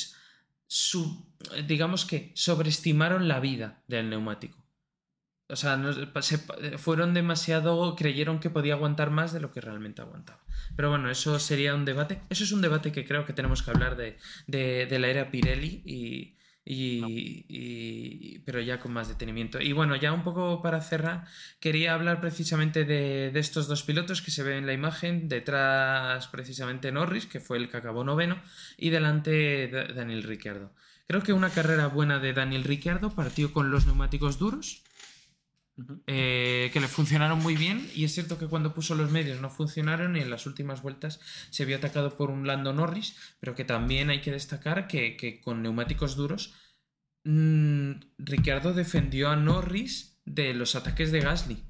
[0.66, 1.26] su,
[1.66, 4.65] digamos que sobreestimaron la vida del neumático
[5.48, 5.80] o sea,
[6.76, 10.40] fueron demasiado, creyeron que podía aguantar más de lo que realmente aguantaba.
[10.74, 12.20] Pero bueno, eso sería un debate.
[12.30, 15.30] Eso es un debate que creo que tenemos que hablar de, de, de la era
[15.30, 16.36] Pirelli y,
[16.68, 19.60] y, pero ya con más detenimiento.
[19.60, 21.24] Y bueno, ya un poco para cerrar,
[21.60, 26.90] quería hablar precisamente de, estos dos pilotos que se ven en la imagen, detrás precisamente
[26.90, 28.42] Norris, que fue el que acabó noveno,
[28.76, 30.72] y delante Daniel Ricciardo.
[31.06, 34.82] Creo que una carrera buena de Daniel Ricciardo partió con los neumáticos duros,
[36.06, 39.50] eh, que le funcionaron muy bien y es cierto que cuando puso los medios no
[39.50, 41.20] funcionaron y en las últimas vueltas
[41.50, 45.62] se vio atacado por un Lando Norris, pero que también hay que destacar que, con
[45.62, 46.54] neumáticos duros
[47.24, 51.62] mmm, Ricciardo defendió a Norris de los ataques de Gasly.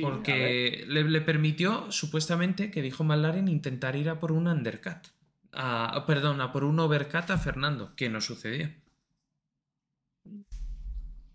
[0.00, 5.08] porque le, permitió, supuestamente, que dijo McLaren, intentar ir a por un undercut.
[5.52, 8.79] a, perdón, a por un overcut a Fernando, que no sucedía.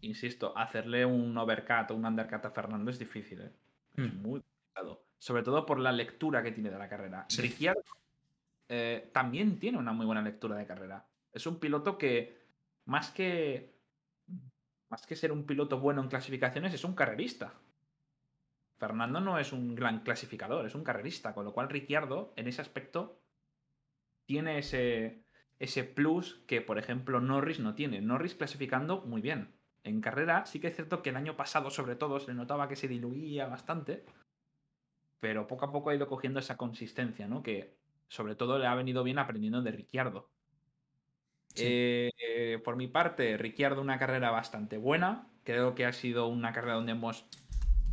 [0.06, 3.52] Insisto, hacerle un overcut o un undercut a Fernando es difícil, ¿eh?
[3.96, 4.22] Es mm.
[4.22, 5.06] muy complicado.
[5.18, 7.26] Sobre todo por la lectura que tiene de la carrera.
[7.38, 7.82] Ricciardo
[8.70, 11.08] eh, también tiene una muy buena lectura de carrera.
[11.32, 12.38] Es un piloto que,
[12.86, 13.80] más que,
[14.90, 17.54] más que ser un piloto bueno en clasificaciones, es un carrerista.
[18.78, 22.62] Fernando no es un gran clasificador, es un carrerista, con lo cual Ricciardo, en ese
[22.62, 23.22] aspecto,
[24.26, 25.24] tiene ese,
[25.58, 28.02] ese plus que, por ejemplo, Norris no tiene.
[28.02, 29.55] Norris clasificando muy bien.
[29.86, 32.68] En carrera sí que es cierto que el año pasado, sobre todo, se le notaba
[32.68, 34.04] que se diluía bastante,
[35.20, 37.44] pero poco a poco ha ido cogiendo esa consistencia, ¿no?
[37.44, 37.78] Que
[38.08, 40.32] sobre todo le ha venido bien aprendiendo de Ricciardo.
[41.56, 45.30] Eh, por mi parte, Ricciardo una carrera bastante buena.
[45.44, 47.28] Creo que ha sido una carrera donde hemos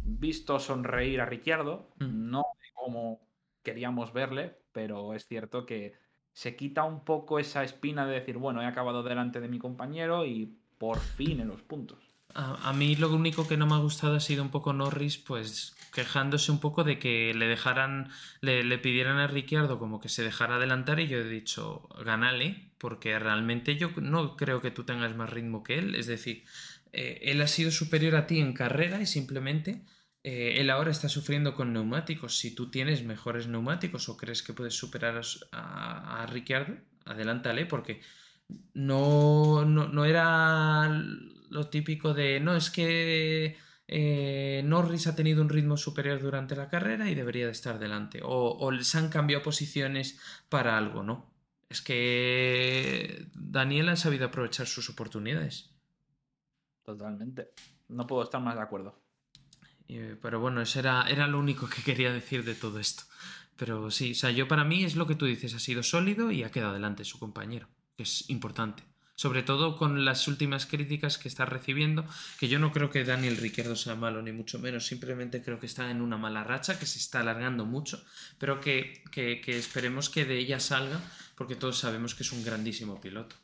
[0.03, 1.90] visto sonreír a Ricciardo.
[1.99, 2.30] Mm.
[2.30, 3.20] No como
[3.62, 5.95] queríamos verle, pero es cierto que
[6.32, 10.24] se quita un poco esa espina de decir, bueno, he acabado delante de mi compañero
[10.24, 12.01] y por fin en los puntos.
[12.35, 15.76] A, mí lo único que no me ha gustado ha sido un poco Norris, pues
[15.95, 18.11] quejándose un poco de que le dejaran,
[18.41, 23.16] le, pidieran a Ricciardo como que se dejara adelantar y yo he dicho, ganale, porque
[23.16, 26.43] realmente yo no creo que tú tengas más ritmo que él, es decir,
[26.93, 29.85] eh, él ha sido superior a ti en carrera y simplemente
[30.24, 32.39] eh, él ahora está sufriendo con neumáticos.
[32.39, 35.20] Si tú tienes mejores neumáticos o crees que puedes superar
[35.53, 36.74] a, a, Ricciardo,
[37.05, 38.01] adelántale, porque
[38.74, 43.57] no, no, era lo típico de no, es que
[43.88, 48.20] eh, Norris ha tenido un ritmo superior durante la carrera y debería de estar delante.
[48.22, 51.32] O, o les han cambiado posiciones para algo, ¿no?
[51.68, 55.70] Es que Daniel ha sabido aprovechar sus oportunidades.
[56.84, 57.50] Totalmente.
[57.88, 59.03] No puedo estar más de acuerdo.
[59.86, 63.05] Pero bueno, eso era, era lo único que quería decir de todo esto.
[63.57, 66.30] Pero sí, o sea, yo para mí es lo que tú dices, ha sido sólido
[66.30, 68.82] y ha quedado delante su compañero, que es importante.
[69.14, 72.05] Sobre todo con las últimas críticas que está recibiendo,
[72.40, 75.66] que yo no creo que Daniel Riquerdo sea malo, ni mucho menos, simplemente creo que
[75.66, 78.03] está en una mala racha, que se está alargando mucho,
[78.38, 81.01] pero que, que, que esperemos que de ella salga,
[81.36, 83.36] porque todos sabemos que es un grandísimo piloto.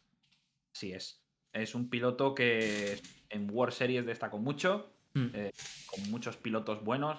[0.73, 1.23] Sí es.
[1.53, 5.27] Es un piloto que en World Series destacó mucho, Mm.
[5.35, 5.53] Eh,
[5.87, 7.19] con muchos pilotos buenos.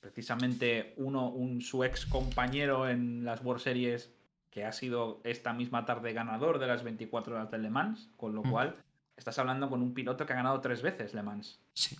[0.00, 4.12] Precisamente uno, un, su ex compañero en las World Series,
[4.52, 8.34] que ha sido esta misma tarde ganador de las 24 horas de Le Mans, con
[8.34, 8.50] lo mm.
[8.50, 8.76] cual
[9.16, 11.58] estás hablando con un piloto que ha ganado tres veces Le Mans.
[11.72, 11.96] Sí.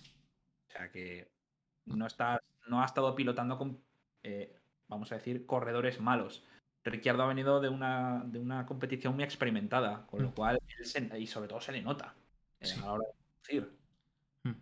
[0.68, 1.28] O sea que
[1.86, 3.82] no, está, no ha estado pilotando con,
[4.22, 4.55] eh,
[4.86, 6.44] vamos a decir, corredores malos.
[6.84, 10.34] Ricciardo ha venido de una, de una competición muy experimentada, con lo mm.
[10.34, 10.59] cual,
[11.18, 12.14] y sobre todo se le nota
[12.61, 13.78] eh, a la hora de conducir.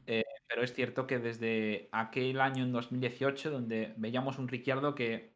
[0.06, 5.34] Eh, pero es cierto que desde aquel año en 2018, donde veíamos un Ricciardo que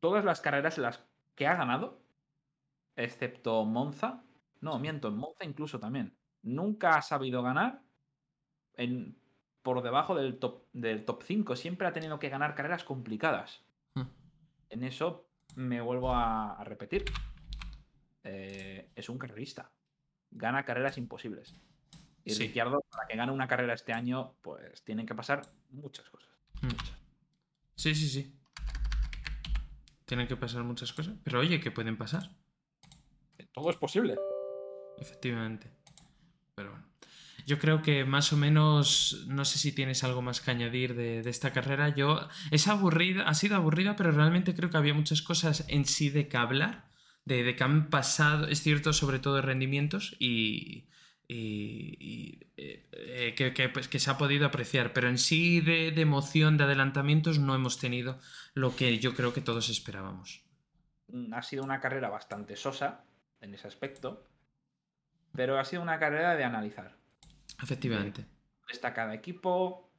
[0.00, 2.02] todas las carreras en las que ha ganado,
[2.96, 4.24] excepto Monza,
[4.60, 7.82] no, miento, en Monza incluso también, nunca ha sabido ganar
[8.74, 9.16] en,
[9.62, 11.56] por debajo del top, del top 5.
[11.56, 13.62] Siempre ha tenido que ganar carreras complicadas.
[13.94, 14.08] Hmm.
[14.70, 17.04] En eso me vuelvo a, repetir.
[18.24, 19.70] Eh, es un carrerista.
[20.30, 21.56] Gana carreras imposibles.
[22.24, 26.30] Y Ricciardo, para que gane una carrera este año, pues tienen que pasar muchas cosas.
[26.60, 26.68] Hmm.
[27.74, 28.38] Sí, sí, sí.
[30.12, 31.14] Tienen que pasar muchas cosas.
[31.24, 32.36] Pero oye, ¿qué pueden pasar?
[33.54, 34.14] Todo es posible.
[34.98, 35.70] Efectivamente.
[36.54, 36.86] Pero bueno.
[37.46, 41.20] Yo creo que más o menos, no sé si tienes algo más que añadir de,
[41.20, 41.94] esta carrera.
[41.96, 46.10] Yo, es aburrida, ha sido aburrida, pero realmente creo que había muchas cosas en sí
[46.10, 46.90] de que hablar,
[47.24, 50.90] de, de que han pasado, es cierto, sobre todo de rendimientos y,
[51.34, 56.64] y, eh, eh, pues, que, se ha podido apreciar, pero en sí de, emoción, de
[56.64, 58.18] adelantamientos, no hemos tenido
[58.54, 60.44] lo que yo creo que todos esperábamos.
[61.08, 63.04] Mm, ha sido una carrera bastante sosa
[63.40, 64.28] en ese aspecto,
[65.32, 66.96] pero ha sido una carrera de analizar.
[67.62, 68.26] Efectivamente.
[68.68, 69.90] está cada equipo,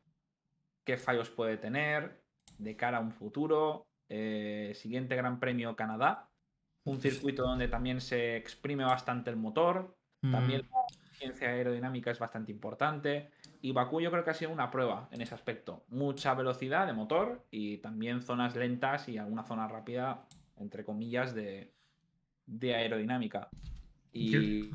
[0.83, 2.23] qué fallos puede tener
[2.57, 3.87] de cara a un futuro.
[4.09, 6.29] Eh, siguiente Gran Premio Canadá,
[6.83, 9.97] un circuito donde también se exprime bastante el motor.
[10.31, 10.69] También
[11.23, 13.29] mm ciencia aerodinámica es bastante importante.
[13.61, 15.85] Y Bakú yo creo que ha sido una prueba en ese aspecto.
[15.89, 20.25] Mucha velocidad de motor y también zonas lentas y alguna zona rápida,
[20.57, 21.71] entre comillas, de,
[22.61, 23.49] aerodinámica.
[24.11, 24.69] Y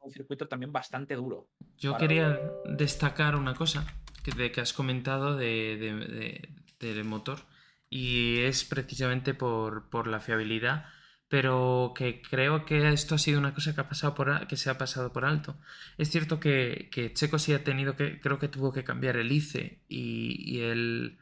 [0.00, 1.48] un circuito también bastante duro.
[1.78, 3.86] Yo quería destacar una cosa
[4.22, 6.50] que, de, que has comentado de,
[6.80, 7.38] del motor
[7.88, 10.86] y es precisamente por, por la fiabilidad
[11.28, 14.70] pero que creo que esto ha sido una cosa que, ha pasado por, que se
[14.70, 15.56] ha pasado por alto.
[15.98, 19.80] Es cierto que, Checo sí ha tenido que, creo que tuvo que cambiar el ICE
[19.88, 21.18] y, el,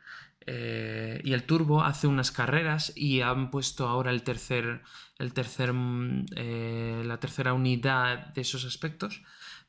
[0.47, 4.83] eh, y el turbo hace unas carreras y han puesto ahora el tercer,
[5.19, 9.23] el tercer, mm, eh, la tercera unidad de esos aspectos.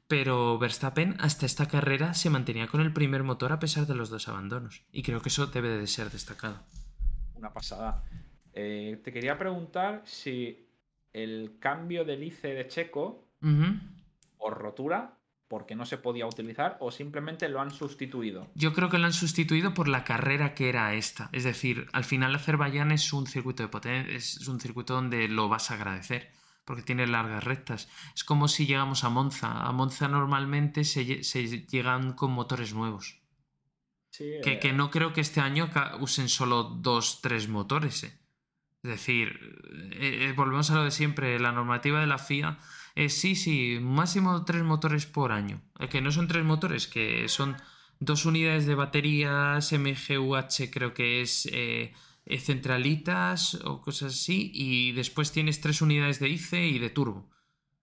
[0.08, 4.10] Pero Verstappen hasta esta carrera se mantenía con el primer motor a pesar de los
[4.10, 4.84] dos abandonos.
[4.92, 6.62] Y creo que eso debe de ser destacado.
[7.36, 8.04] Una pasada.
[8.54, 10.68] Eh, te quería preguntar si
[11.12, 13.30] el cambio del ICE de Checo
[14.38, 15.18] por rotura
[15.54, 18.50] porque no se podía utilizar o simplemente lo han sustituido?
[18.56, 21.30] Yo creo que lo han sustituido por la carrera que era esta.
[21.32, 25.50] Es decir, al final Azerbaiyán es un circuito de potencia, es un circuito donde lo
[25.50, 26.32] vas a agradecer
[26.66, 27.88] porque tiene largas rectas.
[28.16, 29.62] Es como si llegamos a Monza.
[29.62, 33.22] A Monza normalmente se, llegan con motores nuevos.
[34.18, 34.60] que, eh.
[34.60, 35.70] que, no creo que este año
[36.00, 38.06] usen solo dos, tres motores.
[38.06, 38.23] Eh.
[38.84, 39.60] Es decir,
[39.94, 41.40] eh, volvemos a lo de siempre.
[41.40, 42.60] La normativa de la FIA
[42.96, 45.62] eh, sí, sí, máximo tres motores por año.
[45.80, 47.56] Eh, que no son tres motores, que son
[48.00, 51.94] dos unidades de baterías MGUH, creo que es eh,
[52.40, 57.30] centralitas o cosas así, y después tienes tres unidades de ICE y de turbo.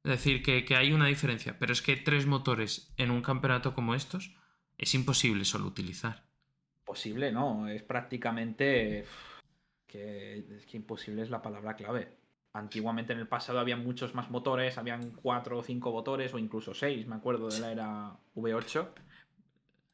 [0.04, 3.94] Es decir, que, hay una diferencia, pero es que tres motores en un campeonato como
[3.94, 4.34] estos
[4.78, 6.24] es imposible solo utilizar.
[6.84, 9.04] Posible, no, es prácticamente
[9.90, 12.20] que, es que imposible es la palabra clave
[12.52, 16.74] antiguamente en el pasado había muchos más motores, habían cuatro o cinco motores o incluso
[16.74, 18.88] seis, me acuerdo de la era V8.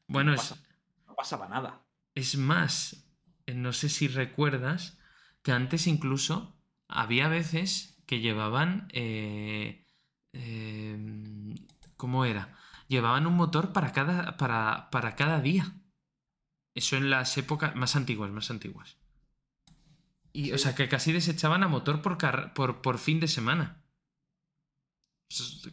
[0.07, 1.81] Bueno, no, pasaba, nada.
[2.15, 3.05] Es más,
[3.47, 4.97] no sé si recuerdas
[5.43, 6.55] que antes incluso
[6.87, 8.87] había veces que llevaban...
[8.93, 9.85] Eh,
[10.33, 11.55] em,
[11.97, 12.55] ¿Cómo era?
[12.87, 15.73] Llevaban un motor para cada, para, para cada día.
[16.75, 18.97] Eso en las épocas más antiguas, más antiguas.
[20.33, 22.17] Y, O sea, que casi desechaban a motor por,
[22.53, 23.83] por, por fin de semana.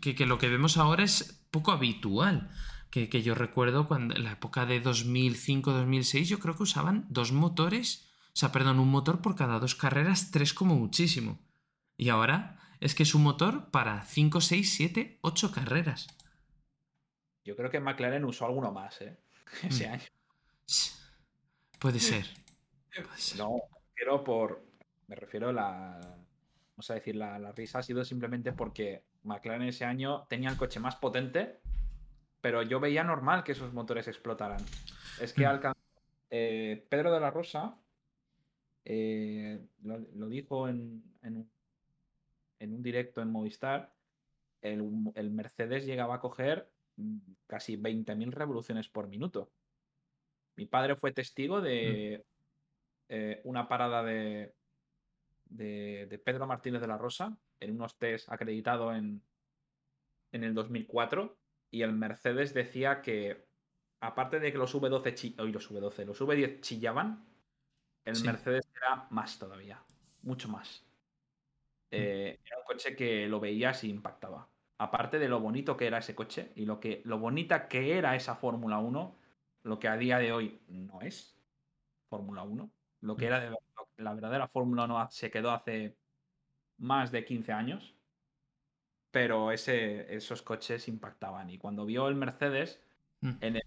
[0.01, 2.51] Que, lo que vemos ahora es poco habitual.
[2.90, 8.09] Que, yo recuerdo cuando en la época de 2005-2006 yo creo que usaban dos motores,
[8.28, 11.40] o sea, perdón, un motor por cada dos carreras, tres como muchísimo.
[11.97, 16.06] Y ahora es que es un motor para 5, 6, 7, 8 carreras.
[17.44, 19.18] Yo creo que McLaren usó alguno más, ¿eh?
[19.62, 19.93] Ese mm.
[19.93, 20.05] año.
[21.78, 22.26] Puede ser.
[23.36, 23.56] No,
[24.05, 24.62] refiero por.
[25.06, 26.01] Me refiero a la.
[26.76, 30.81] Vamos a decir, la, risa ha sido simplemente porque McLaren ese año tenía el coche
[30.81, 31.60] más potente,
[32.40, 34.60] pero yo veía normal que esos motores explotaran.
[35.20, 35.48] Es que mm.
[35.48, 35.81] alcanzó.
[36.31, 37.78] Eh, Pedro de la Rosa
[38.85, 43.94] eh, lo, dijo en, en, un directo en Movistar.
[44.60, 46.68] El, el Mercedes llegaba a coger
[47.47, 49.52] casi 20.000 revoluciones por minuto.
[50.56, 52.34] Mi padre fue testigo de mm.
[53.09, 54.55] Eh, una parada de,
[55.44, 59.22] de, Pedro Martínez de la Rosa en unos test acreditado en,
[60.32, 61.36] en el 2004
[61.70, 63.47] y el Mercedes decía que
[64.01, 67.24] aparte de que los V12 hoy los V12, los V10 chillaban,
[68.05, 69.82] el Mercedes era más todavía,
[70.22, 70.85] mucho más.
[71.90, 71.97] Mm.
[71.97, 74.48] Eh, era un coche que lo veías y impactaba.
[74.78, 78.16] Aparte de lo bonito que era ese coche y lo, que, lo bonita que era
[78.16, 79.16] esa Fórmula 1,
[79.62, 81.39] lo que a día de hoy no es
[82.09, 82.70] Fórmula 1,
[83.05, 83.55] lo que era
[83.98, 85.97] la verdadera Fórmula 1 se quedó hace
[86.78, 87.94] más de 15 años,
[89.10, 91.51] pero ese, esos coches impactaban.
[91.51, 92.81] Y cuando vio el Mercedes
[93.20, 93.32] mm.
[93.40, 93.60] en,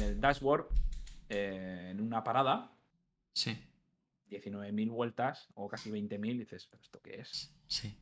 [0.00, 0.68] el, dashboard,
[1.28, 2.72] eh, en una parada,
[3.32, 3.58] sí.
[4.30, 7.52] 19.000 vueltas o casi 20.000, dices, ¿pero esto qué es?
[7.66, 7.96] Sí.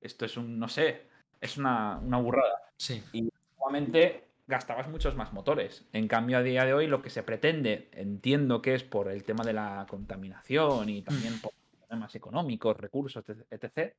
[0.00, 1.08] Esto es un, no sé,
[1.40, 2.72] es una, una burrada.
[2.76, 3.02] Sí.
[3.12, 3.28] Y
[3.58, 5.86] nuevamente gastabas muchos más motores.
[5.92, 9.24] En cambio, a día de hoy lo que se pretende, entiendo que es por el
[9.24, 11.40] tema de la contaminación y también mm.
[11.40, 13.94] por problemas económicos, recursos, etc.,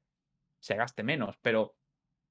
[0.59, 1.37] se gaste menos.
[1.41, 1.75] Pero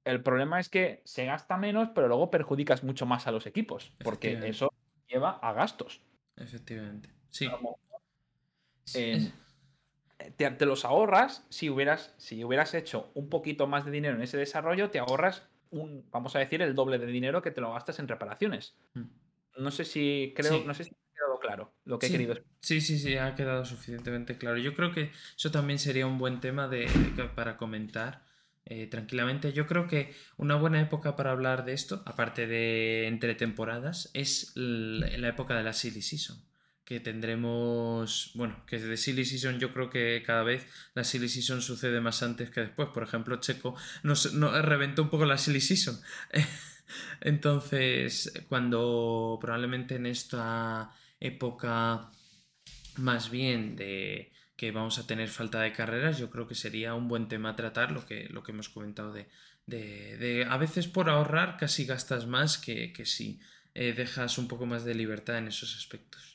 [0.05, 3.93] el problema es que se gasta menos, pero luego perjudicas mucho más a los equipos,
[4.03, 4.73] porque eso
[5.09, 6.03] lleva a gastos.
[6.37, 7.11] Efectivamente.
[7.31, 7.49] Sí.
[10.37, 14.23] te, te, los ahorras si hubieras, si hubieras hecho un poquito más de dinero en
[14.23, 15.49] ese desarrollo, te ahorras
[16.11, 18.77] vamos a decir, el doble de dinero que te lo gastas en reparaciones.
[18.95, 19.05] Mm.
[19.59, 22.35] No sé si creo, no sé si ha quedado claro lo que he querido.
[22.61, 24.59] Sí, sí, sí, ha quedado suficientemente claro.
[24.59, 26.89] Yo creo que eso también sería un buen tema de,
[27.35, 28.25] para comentar.
[28.67, 29.53] Eh, tranquilamente.
[29.53, 34.53] Yo creo que una buena época para hablar de esto, aparte de entre temporadas, es
[34.57, 36.43] la época de la silly season
[36.85, 41.63] que tendremos, bueno, que de Silly Season yo creo que cada vez la Silly Season
[41.63, 42.89] sucede más antes que después.
[42.93, 45.99] Por ejemplo, Checo nos, reventó un poco la Silly Season.
[47.21, 50.91] Entonces, cuando probablemente en esta
[51.21, 52.11] época
[52.97, 57.09] más bien de que vamos a tener falta de carreras, yo creo que sería un
[57.09, 59.29] buen tema tratar lo que, lo que hemos comentado de,
[59.67, 63.41] de, a veces por ahorrar casi gastas más que, que si
[63.75, 66.34] eh, dejas un poco más de libertad en esos aspectos.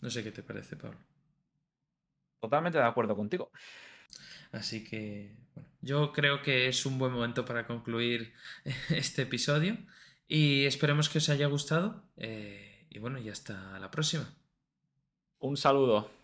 [0.00, 0.98] No sé qué te parece, Pablo.
[2.40, 3.50] Totalmente de acuerdo contigo.
[4.52, 8.32] Así que, bueno, yo creo que es un buen momento para concluir
[8.90, 9.76] este episodio
[10.26, 12.04] y esperemos que os haya gustado.
[12.16, 14.34] Eh, y bueno, y hasta la próxima.
[15.40, 16.17] Un saludo.